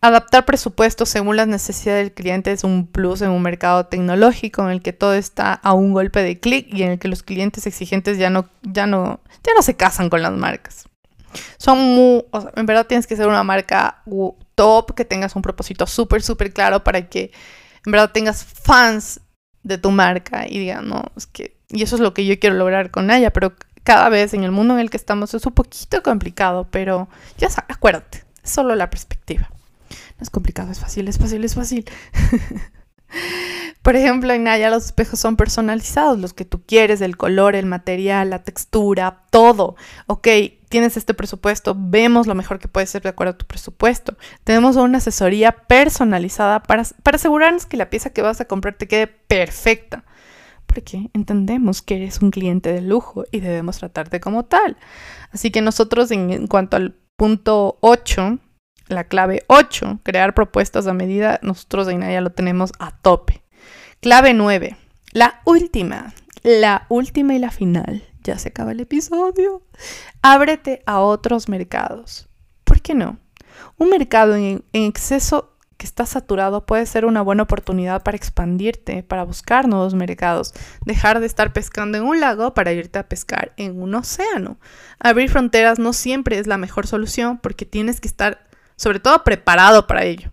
Adaptar 0.00 0.44
presupuestos 0.44 1.08
según 1.08 1.36
las 1.36 1.48
necesidades 1.48 2.04
del 2.04 2.14
cliente 2.14 2.52
es 2.52 2.62
un 2.62 2.86
plus 2.86 3.20
en 3.20 3.30
un 3.30 3.42
mercado 3.42 3.86
tecnológico 3.86 4.62
en 4.62 4.70
el 4.70 4.80
que 4.80 4.92
todo 4.92 5.14
está 5.14 5.54
a 5.54 5.72
un 5.72 5.92
golpe 5.92 6.22
de 6.22 6.38
clic 6.38 6.72
y 6.72 6.84
en 6.84 6.92
el 6.92 6.98
que 7.00 7.08
los 7.08 7.24
clientes 7.24 7.66
exigentes 7.66 8.16
ya 8.16 8.30
no, 8.30 8.48
ya 8.62 8.86
no, 8.86 9.20
ya 9.44 9.54
no 9.56 9.62
se 9.62 9.74
casan 9.74 10.08
con 10.08 10.22
las 10.22 10.32
marcas. 10.32 10.88
Son 11.56 11.78
muy, 11.78 12.24
en 12.54 12.66
verdad 12.66 12.86
tienes 12.86 13.08
que 13.08 13.16
ser 13.16 13.26
una 13.26 13.42
marca 13.42 14.02
top, 14.54 14.94
que 14.94 15.04
tengas 15.04 15.34
un 15.34 15.42
propósito 15.42 15.86
súper, 15.86 16.22
súper 16.22 16.52
claro 16.52 16.84
para 16.84 17.08
que 17.08 17.32
en 17.84 17.92
verdad 17.92 18.12
tengas 18.12 18.44
fans 18.44 19.20
de 19.64 19.78
tu 19.78 19.90
marca 19.90 20.46
y 20.48 20.60
digan, 20.60 20.88
no, 20.88 21.02
es 21.16 21.26
que, 21.26 21.58
y 21.70 21.82
eso 21.82 21.96
es 21.96 22.00
lo 22.00 22.14
que 22.14 22.24
yo 22.24 22.38
quiero 22.38 22.54
lograr 22.54 22.92
con 22.92 23.10
ella, 23.10 23.32
pero 23.32 23.54
cada 23.82 24.08
vez 24.08 24.32
en 24.32 24.44
el 24.44 24.52
mundo 24.52 24.74
en 24.74 24.80
el 24.80 24.90
que 24.90 24.96
estamos 24.96 25.34
es 25.34 25.44
un 25.44 25.52
poquito 25.52 26.02
complicado, 26.04 26.68
pero 26.70 27.08
ya 27.36 27.50
sabes, 27.50 27.76
acuérdate, 27.76 28.24
es 28.42 28.50
solo 28.50 28.76
la 28.76 28.90
perspectiva. 28.90 29.50
No 30.18 30.22
es 30.22 30.30
complicado, 30.30 30.72
es 30.72 30.80
fácil, 30.80 31.06
es 31.08 31.18
fácil, 31.18 31.44
es 31.44 31.54
fácil. 31.54 31.84
Por 33.82 33.96
ejemplo, 33.96 34.32
en 34.32 34.44
Naya 34.44 34.68
los 34.68 34.86
espejos 34.86 35.18
son 35.20 35.36
personalizados, 35.36 36.18
los 36.18 36.34
que 36.34 36.44
tú 36.44 36.60
quieres, 36.66 37.00
el 37.00 37.16
color, 37.16 37.54
el 37.54 37.66
material, 37.66 38.30
la 38.30 38.42
textura, 38.42 39.22
todo. 39.30 39.76
Ok, 40.06 40.28
tienes 40.68 40.96
este 40.96 41.14
presupuesto, 41.14 41.74
vemos 41.78 42.26
lo 42.26 42.34
mejor 42.34 42.58
que 42.58 42.68
puede 42.68 42.86
ser 42.86 43.02
de 43.02 43.10
acuerdo 43.10 43.32
a 43.32 43.38
tu 43.38 43.46
presupuesto. 43.46 44.16
Tenemos 44.44 44.76
una 44.76 44.98
asesoría 44.98 45.52
personalizada 45.52 46.62
para, 46.62 46.82
para 47.02 47.16
asegurarnos 47.16 47.66
que 47.66 47.76
la 47.76 47.88
pieza 47.88 48.10
que 48.10 48.20
vas 48.20 48.40
a 48.40 48.46
comprar 48.46 48.74
te 48.74 48.88
quede 48.88 49.06
perfecta. 49.06 50.04
Porque 50.66 51.08
entendemos 51.14 51.80
que 51.80 51.96
eres 51.96 52.20
un 52.20 52.30
cliente 52.30 52.72
de 52.72 52.82
lujo 52.82 53.24
y 53.30 53.40
debemos 53.40 53.78
tratarte 53.78 54.20
como 54.20 54.44
tal. 54.44 54.76
Así 55.30 55.50
que 55.50 55.62
nosotros 55.62 56.10
en, 56.10 56.30
en 56.30 56.46
cuanto 56.46 56.76
al 56.76 56.94
punto 57.16 57.78
8, 57.80 58.38
la 58.88 59.04
clave 59.04 59.44
8, 59.46 60.00
crear 60.02 60.34
propuestas 60.34 60.86
a 60.86 60.92
medida, 60.92 61.38
nosotros 61.42 61.88
en 61.88 62.00
ya 62.00 62.20
lo 62.20 62.30
tenemos 62.30 62.72
a 62.78 62.90
tope. 62.90 63.42
Clave 64.00 64.34
9, 64.34 64.76
la 65.12 65.40
última, 65.44 66.14
la 66.42 66.86
última 66.88 67.34
y 67.34 67.38
la 67.38 67.50
final. 67.50 68.04
Ya 68.22 68.38
se 68.38 68.48
acaba 68.48 68.72
el 68.72 68.80
episodio. 68.80 69.62
Ábrete 70.22 70.82
a 70.86 71.00
otros 71.00 71.48
mercados. 71.48 72.28
¿Por 72.64 72.82
qué 72.82 72.94
no? 72.94 73.18
Un 73.78 73.90
mercado 73.90 74.36
en, 74.36 74.64
en 74.72 74.82
exceso 74.82 75.56
que 75.78 75.86
está 75.86 76.04
saturado 76.04 76.66
puede 76.66 76.84
ser 76.86 77.06
una 77.06 77.22
buena 77.22 77.44
oportunidad 77.44 78.02
para 78.02 78.16
expandirte, 78.16 79.04
para 79.04 79.22
buscar 79.22 79.68
nuevos 79.68 79.94
mercados, 79.94 80.52
dejar 80.84 81.20
de 81.20 81.26
estar 81.26 81.52
pescando 81.52 81.96
en 81.96 82.04
un 82.04 82.20
lago 82.20 82.52
para 82.52 82.72
irte 82.72 82.98
a 82.98 83.08
pescar 83.08 83.52
en 83.56 83.80
un 83.80 83.94
océano. 83.94 84.58
Abrir 84.98 85.30
fronteras 85.30 85.78
no 85.78 85.92
siempre 85.92 86.38
es 86.38 86.48
la 86.48 86.58
mejor 86.58 86.88
solución 86.88 87.38
porque 87.38 87.64
tienes 87.64 88.00
que 88.00 88.08
estar 88.08 88.47
sobre 88.78 89.00
todo 89.00 89.24
preparado 89.24 89.86
para 89.86 90.04
ello. 90.04 90.32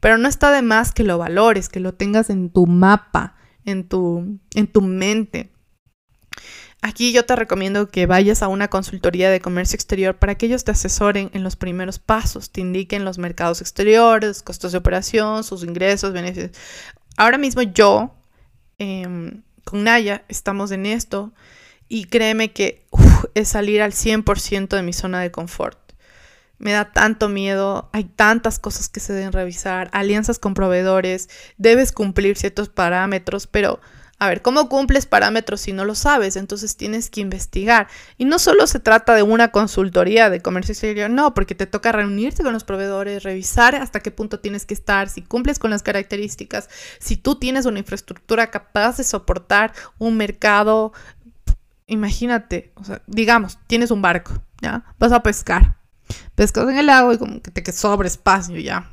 Pero 0.00 0.18
no 0.18 0.28
está 0.28 0.50
de 0.50 0.62
más 0.62 0.90
que 0.92 1.04
lo 1.04 1.18
valores, 1.18 1.68
que 1.68 1.78
lo 1.78 1.94
tengas 1.94 2.30
en 2.30 2.50
tu 2.50 2.66
mapa, 2.66 3.36
en 3.64 3.88
tu, 3.88 4.40
en 4.56 4.66
tu 4.66 4.82
mente. 4.82 5.52
Aquí 6.80 7.12
yo 7.12 7.24
te 7.24 7.36
recomiendo 7.36 7.88
que 7.88 8.06
vayas 8.06 8.42
a 8.42 8.48
una 8.48 8.66
consultoría 8.66 9.30
de 9.30 9.40
comercio 9.40 9.76
exterior 9.76 10.16
para 10.16 10.34
que 10.34 10.46
ellos 10.46 10.64
te 10.64 10.72
asesoren 10.72 11.30
en 11.32 11.44
los 11.44 11.54
primeros 11.54 12.00
pasos, 12.00 12.50
te 12.50 12.60
indiquen 12.60 13.04
los 13.04 13.18
mercados 13.18 13.60
exteriores, 13.60 14.42
costos 14.42 14.72
de 14.72 14.78
operación, 14.78 15.44
sus 15.44 15.62
ingresos, 15.62 16.12
beneficios. 16.12 16.50
Ahora 17.16 17.38
mismo 17.38 17.62
yo, 17.62 18.16
em, 18.78 19.42
con 19.62 19.84
Naya, 19.84 20.24
estamos 20.28 20.72
en 20.72 20.86
esto 20.86 21.32
y 21.88 22.06
créeme 22.06 22.50
que 22.52 22.84
es 23.34 23.50
salir 23.50 23.82
al 23.82 23.92
100% 23.92 24.74
de 24.74 24.82
mi 24.82 24.92
zona 24.92 25.20
de 25.20 25.30
confort. 25.30 25.81
Me 26.62 26.70
da 26.70 26.92
tanto 26.92 27.28
miedo, 27.28 27.90
hay 27.92 28.04
tantas 28.04 28.60
cosas 28.60 28.88
que 28.88 29.00
se 29.00 29.12
deben 29.12 29.32
revisar, 29.32 29.90
alianzas 29.92 30.38
con 30.38 30.54
proveedores, 30.54 31.28
debes 31.58 31.90
cumplir 31.90 32.38
ciertos 32.38 32.68
parámetros, 32.68 33.48
pero 33.48 33.80
a 34.20 34.28
ver, 34.28 34.42
¿cómo 34.42 34.68
cumples 34.68 35.06
parámetros 35.06 35.62
si 35.62 35.72
no 35.72 35.84
lo 35.84 35.96
sabes? 35.96 36.36
Entonces 36.36 36.76
tienes 36.76 37.10
que 37.10 37.20
investigar. 37.20 37.88
Y 38.16 38.26
no 38.26 38.38
solo 38.38 38.68
se 38.68 38.78
trata 38.78 39.16
de 39.16 39.24
una 39.24 39.50
consultoría 39.50 40.30
de 40.30 40.40
comercio 40.40 40.70
exterior, 40.70 41.10
no, 41.10 41.34
porque 41.34 41.56
te 41.56 41.66
toca 41.66 41.90
reunirte 41.90 42.44
con 42.44 42.52
los 42.52 42.62
proveedores, 42.62 43.24
revisar 43.24 43.74
hasta 43.74 43.98
qué 43.98 44.12
punto 44.12 44.38
tienes 44.38 44.64
que 44.64 44.74
estar, 44.74 45.08
si 45.08 45.22
cumples 45.22 45.58
con 45.58 45.72
las 45.72 45.82
características, 45.82 46.68
si 47.00 47.16
tú 47.16 47.40
tienes 47.40 47.66
una 47.66 47.80
infraestructura 47.80 48.52
capaz 48.52 48.98
de 48.98 49.02
soportar 49.02 49.72
un 49.98 50.16
mercado. 50.16 50.92
Imagínate, 51.88 52.72
digamos, 53.08 53.58
tienes 53.66 53.90
un 53.90 54.00
barco, 54.02 54.40
¿ya? 54.60 54.84
Vas 55.00 55.10
a 55.10 55.24
pescar. 55.24 55.81
Pescas 56.34 56.68
en 56.68 56.78
el 56.78 56.88
agua 56.88 57.14
y 57.14 57.18
como 57.18 57.40
que 57.40 57.50
te 57.50 57.72
sobra 57.72 58.08
espacio, 58.08 58.58
¿ya? 58.58 58.90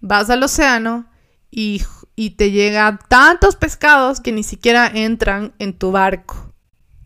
Vas 0.00 0.30
al 0.30 0.42
océano 0.42 1.06
y 1.50 1.82
y 2.14 2.30
te 2.30 2.50
llegan 2.50 2.98
tantos 3.08 3.56
pescados 3.56 4.20
que 4.20 4.32
ni 4.32 4.42
siquiera 4.42 4.86
entran 4.86 5.54
en 5.58 5.76
tu 5.76 5.92
barco. 5.92 6.54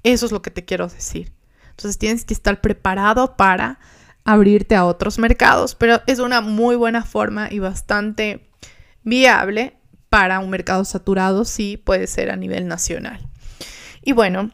Eso 0.02 0.26
es 0.26 0.32
lo 0.32 0.42
que 0.42 0.50
te 0.50 0.64
quiero 0.64 0.88
decir. 0.88 1.32
Entonces 1.70 1.98
tienes 1.98 2.24
que 2.24 2.34
estar 2.34 2.60
preparado 2.60 3.36
para 3.36 3.78
abrirte 4.24 4.74
a 4.74 4.84
otros 4.84 5.18
mercados, 5.18 5.74
pero 5.74 6.02
es 6.06 6.18
una 6.18 6.40
muy 6.40 6.74
buena 6.74 7.04
forma 7.04 7.48
y 7.50 7.60
bastante 7.60 8.50
viable 9.04 9.78
para 10.08 10.40
un 10.40 10.50
mercado 10.50 10.84
saturado, 10.84 11.44
sí 11.44 11.76
puede 11.76 12.06
ser 12.06 12.30
a 12.30 12.36
nivel 12.36 12.66
nacional. 12.66 13.28
Y 14.02 14.12
bueno, 14.12 14.50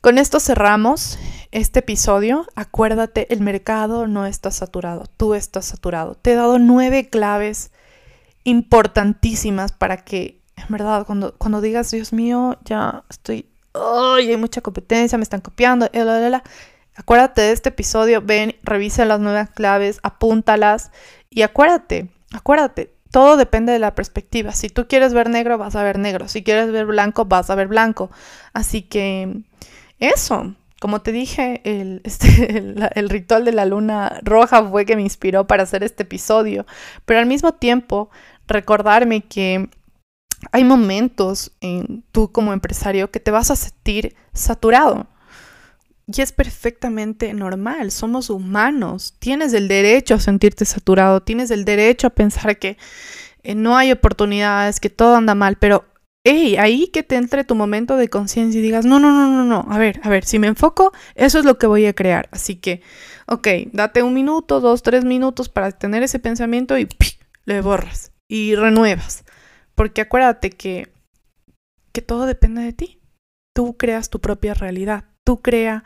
con 0.00 0.18
esto 0.18 0.40
cerramos 0.40 1.18
este 1.50 1.80
episodio. 1.80 2.46
Acuérdate, 2.54 3.32
el 3.32 3.40
mercado 3.40 4.06
no 4.06 4.26
está 4.26 4.50
saturado, 4.50 5.04
tú 5.16 5.34
estás 5.34 5.66
saturado. 5.66 6.14
Te 6.14 6.32
he 6.32 6.34
dado 6.34 6.58
nueve 6.58 7.08
claves 7.08 7.70
importantísimas 8.44 9.72
para 9.72 9.98
que, 9.98 10.40
en 10.56 10.66
verdad, 10.68 11.04
cuando, 11.06 11.34
cuando 11.36 11.60
digas, 11.60 11.90
Dios 11.90 12.12
mío, 12.12 12.58
ya 12.64 13.04
estoy, 13.10 13.46
ay, 13.74 14.30
hay 14.30 14.36
mucha 14.36 14.60
competencia, 14.60 15.18
me 15.18 15.24
están 15.24 15.40
copiando, 15.40 15.88
eh, 15.92 16.40
acuérdate 16.94 17.42
de 17.42 17.52
este 17.52 17.68
episodio, 17.68 18.22
ven, 18.22 18.56
revisa 18.62 19.04
las 19.04 19.20
nuevas 19.20 19.50
claves, 19.50 20.00
apúntalas 20.02 20.90
y 21.30 21.42
acuérdate, 21.42 22.10
acuérdate, 22.32 22.94
todo 23.10 23.36
depende 23.36 23.72
de 23.72 23.78
la 23.78 23.94
perspectiva. 23.94 24.52
Si 24.52 24.68
tú 24.68 24.86
quieres 24.86 25.14
ver 25.14 25.30
negro, 25.30 25.56
vas 25.56 25.76
a 25.76 25.82
ver 25.82 25.98
negro. 25.98 26.28
Si 26.28 26.42
quieres 26.42 26.70
ver 26.70 26.84
blanco, 26.84 27.24
vas 27.24 27.48
a 27.48 27.54
ver 27.54 27.66
blanco. 27.66 28.10
Así 28.52 28.82
que 28.82 29.44
eso, 29.98 30.54
como 30.80 31.00
te 31.02 31.12
dije, 31.12 31.60
el, 31.64 32.00
este, 32.04 32.58
el, 32.94 33.08
ritual 33.08 33.44
de 33.44 33.52
la 33.52 33.64
luna 33.64 34.20
roja 34.22 34.64
fue 34.68 34.86
que 34.86 34.96
me 34.96 35.02
inspiró 35.02 35.46
para 35.46 35.64
hacer 35.64 35.82
este 35.82 36.04
episodio, 36.04 36.66
pero 37.04 37.20
al 37.20 37.26
mismo 37.26 37.52
tiempo 37.52 38.10
recordarme 38.46 39.22
que 39.22 39.68
hay 40.52 40.64
momentos 40.64 41.52
en 41.60 42.04
tú 42.12 42.30
como 42.30 42.52
empresario 42.52 43.10
que 43.10 43.20
te 43.20 43.30
vas 43.30 43.50
a 43.50 43.56
sentir 43.56 44.14
saturado. 44.32 45.06
Y 46.10 46.22
es 46.22 46.32
perfectamente 46.32 47.34
normal, 47.34 47.90
somos 47.90 48.30
humanos, 48.30 49.14
tienes 49.18 49.52
el 49.52 49.68
derecho 49.68 50.14
a 50.14 50.20
sentirte 50.20 50.64
saturado, 50.64 51.20
tienes 51.22 51.50
el 51.50 51.66
derecho 51.66 52.06
a 52.06 52.10
pensar 52.10 52.58
que 52.58 52.78
eh, 53.42 53.54
no 53.54 53.76
hay 53.76 53.92
oportunidades, 53.92 54.80
que 54.80 54.88
todo 54.88 55.16
anda 55.16 55.34
mal, 55.34 55.56
pero 55.56 55.84
hey, 56.28 56.56
ahí 56.58 56.88
que 56.88 57.02
te 57.02 57.16
entre 57.16 57.42
tu 57.44 57.54
momento 57.54 57.96
de 57.96 58.08
conciencia 58.08 58.58
y 58.58 58.62
digas, 58.62 58.84
no, 58.84 58.98
no, 58.98 59.10
no, 59.10 59.30
no, 59.30 59.44
no, 59.44 59.72
a 59.72 59.78
ver, 59.78 59.98
a 60.02 60.10
ver, 60.10 60.26
si 60.26 60.38
me 60.38 60.46
enfoco, 60.46 60.92
eso 61.14 61.38
es 61.38 61.46
lo 61.46 61.56
que 61.56 61.66
voy 61.66 61.86
a 61.86 61.94
crear. 61.94 62.28
Así 62.32 62.56
que, 62.56 62.82
ok, 63.26 63.48
date 63.72 64.02
un 64.02 64.12
minuto, 64.12 64.60
dos, 64.60 64.82
tres 64.82 65.04
minutos 65.04 65.48
para 65.48 65.72
tener 65.72 66.02
ese 66.02 66.18
pensamiento 66.18 66.78
y 66.78 66.86
le 67.46 67.62
borras 67.62 68.12
y 68.28 68.54
renuevas. 68.54 69.24
Porque 69.74 70.02
acuérdate 70.02 70.50
que, 70.50 70.92
que 71.92 72.02
todo 72.02 72.26
depende 72.26 72.60
de 72.62 72.74
ti. 72.74 73.00
Tú 73.54 73.76
creas 73.76 74.10
tu 74.10 74.20
propia 74.20 74.52
realidad. 74.52 75.04
Tú 75.24 75.40
crea 75.40 75.84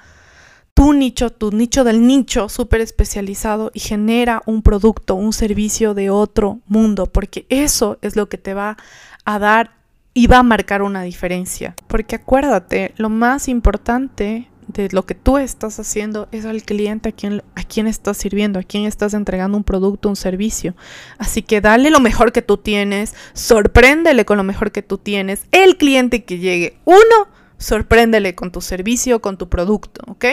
tu 0.74 0.92
nicho, 0.92 1.30
tu 1.30 1.52
nicho 1.52 1.84
del 1.84 2.04
nicho 2.06 2.48
súper 2.48 2.80
especializado 2.80 3.70
y 3.74 3.80
genera 3.80 4.42
un 4.46 4.62
producto, 4.62 5.14
un 5.14 5.32
servicio 5.32 5.94
de 5.94 6.10
otro 6.10 6.60
mundo. 6.66 7.06
Porque 7.06 7.46
eso 7.48 7.98
es 8.02 8.16
lo 8.16 8.28
que 8.28 8.38
te 8.38 8.54
va 8.54 8.76
a 9.24 9.38
dar 9.38 9.81
y 10.14 10.26
va 10.26 10.38
a 10.38 10.42
marcar 10.42 10.82
una 10.82 11.02
diferencia. 11.02 11.74
Porque 11.86 12.16
acuérdate, 12.16 12.92
lo 12.96 13.08
más 13.08 13.48
importante 13.48 14.48
de 14.68 14.88
lo 14.92 15.04
que 15.04 15.14
tú 15.14 15.38
estás 15.38 15.78
haciendo 15.78 16.28
es 16.32 16.44
al 16.44 16.62
cliente 16.62 17.10
a 17.10 17.12
quien, 17.12 17.42
a 17.54 17.64
quien 17.64 17.86
estás 17.86 18.16
sirviendo, 18.16 18.58
a 18.58 18.62
quien 18.62 18.84
estás 18.84 19.14
entregando 19.14 19.56
un 19.56 19.64
producto, 19.64 20.08
un 20.08 20.16
servicio. 20.16 20.74
Así 21.18 21.42
que 21.42 21.60
dale 21.60 21.90
lo 21.90 22.00
mejor 22.00 22.32
que 22.32 22.42
tú 22.42 22.56
tienes, 22.56 23.14
sorpréndele 23.34 24.24
con 24.24 24.36
lo 24.36 24.44
mejor 24.44 24.72
que 24.72 24.82
tú 24.82 24.98
tienes. 24.98 25.44
El 25.50 25.76
cliente 25.76 26.24
que 26.24 26.38
llegue, 26.38 26.78
uno, 26.84 27.28
sorpréndele 27.58 28.34
con 28.34 28.52
tu 28.52 28.60
servicio, 28.60 29.20
con 29.20 29.38
tu 29.38 29.48
producto, 29.48 30.02
¿ok? 30.06 30.24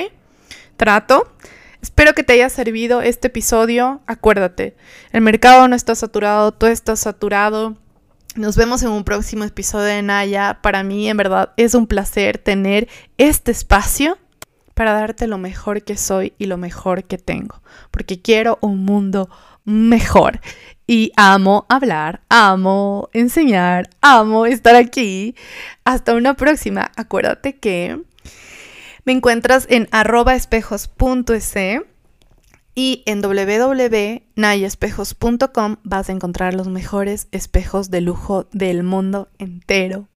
Trato. 0.78 1.32
Espero 1.82 2.14
que 2.14 2.24
te 2.24 2.34
haya 2.34 2.50
servido 2.50 3.02
este 3.02 3.28
episodio. 3.28 4.02
Acuérdate, 4.06 4.76
el 5.12 5.22
mercado 5.22 5.68
no 5.68 5.76
está 5.76 5.96
saturado, 5.96 6.52
tú 6.52 6.66
estás 6.66 7.00
saturado. 7.00 7.78
Nos 8.40 8.56
vemos 8.56 8.82
en 8.84 8.92
un 8.92 9.04
próximo 9.04 9.44
episodio 9.44 9.88
de 9.88 10.02
Naya. 10.02 10.60
Para 10.62 10.82
mí, 10.82 11.10
en 11.10 11.18
verdad, 11.18 11.52
es 11.58 11.74
un 11.76 11.88
placer 11.88 12.38
tener 12.38 12.88
este 13.18 13.52
espacio 13.52 14.18
para 14.76 14.94
darte 14.94 15.28
lo 15.28 15.38
mejor 15.38 15.84
que 15.84 15.98
soy 15.98 16.32
y 16.38 16.46
lo 16.46 16.56
mejor 16.56 17.04
que 17.04 17.18
tengo, 17.18 17.62
porque 17.92 18.22
quiero 18.22 18.58
un 18.62 18.86
mundo 18.86 19.30
mejor. 19.66 20.40
Y 20.88 21.12
amo 21.18 21.66
hablar, 21.68 22.22
amo 22.30 23.10
enseñar, 23.12 23.90
amo 24.00 24.46
estar 24.46 24.78
aquí. 24.78 25.36
Hasta 25.84 26.16
una 26.16 26.36
próxima. 26.36 26.92
Acuérdate 26.96 27.58
que 27.58 28.00
me 29.04 29.12
encuentras 29.12 29.68
en 29.70 29.90
arroba 29.92 30.34
espejos.es 30.36 31.56
y 32.76 33.04
en 33.06 33.22
www.nayespejos.com 33.22 35.78
vas 35.84 36.10
a 36.10 36.12
encontrar 36.12 36.54
los 36.54 36.68
mejores 36.68 37.30
espejos 37.32 37.90
de 37.90 38.02
lujo 38.02 38.50
del 38.52 38.84
mundo 38.84 39.30
entero. 39.38 40.10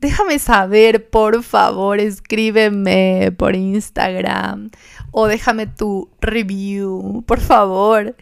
Déjame 0.00 0.38
saber, 0.38 1.08
por 1.08 1.42
favor, 1.42 2.00
escríbeme 2.00 3.32
por 3.36 3.56
Instagram 3.56 4.70
o 5.12 5.26
déjame 5.26 5.66
tu 5.66 6.10
review, 6.20 7.24
por 7.26 7.40
favor. 7.40 8.14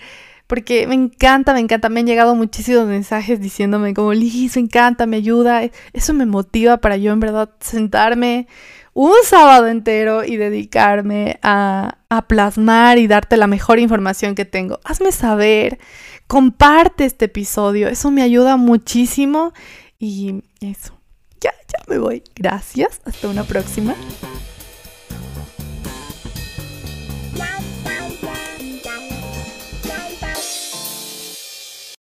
Porque 0.46 0.86
me 0.86 0.94
encanta, 0.94 1.52
me 1.54 1.60
encanta. 1.60 1.88
Me 1.88 2.00
han 2.00 2.06
llegado 2.06 2.34
muchísimos 2.34 2.86
mensajes 2.86 3.40
diciéndome 3.40 3.94
como, 3.94 4.12
Liz, 4.12 4.56
me 4.56 4.62
encanta, 4.62 5.06
me 5.06 5.16
ayuda. 5.16 5.62
Eso 5.94 6.12
me 6.12 6.26
motiva 6.26 6.76
para 6.76 6.98
yo 6.98 7.10
en 7.10 7.20
verdad 7.20 7.48
sentarme 7.60 8.46
un 8.94 9.14
sábado 9.24 9.68
entero 9.68 10.24
y 10.24 10.36
dedicarme 10.36 11.38
a, 11.42 11.98
a 12.08 12.28
plasmar 12.28 12.98
y 12.98 13.06
darte 13.06 13.36
la 13.36 13.46
mejor 13.46 13.78
información 13.78 14.34
que 14.34 14.44
tengo. 14.44 14.80
Hazme 14.84 15.12
saber, 15.12 15.78
comparte 16.26 17.04
este 17.04 17.26
episodio. 17.26 17.88
Eso 17.88 18.10
me 18.10 18.22
ayuda 18.22 18.56
muchísimo 18.56 19.52
y 19.98 20.42
eso 20.60 20.98
ya, 21.40 21.52
ya 21.68 21.84
me 21.88 21.98
voy. 21.98 22.22
Gracias. 22.34 23.00
Hasta 23.04 23.28
una 23.28 23.44
próxima. 23.44 23.94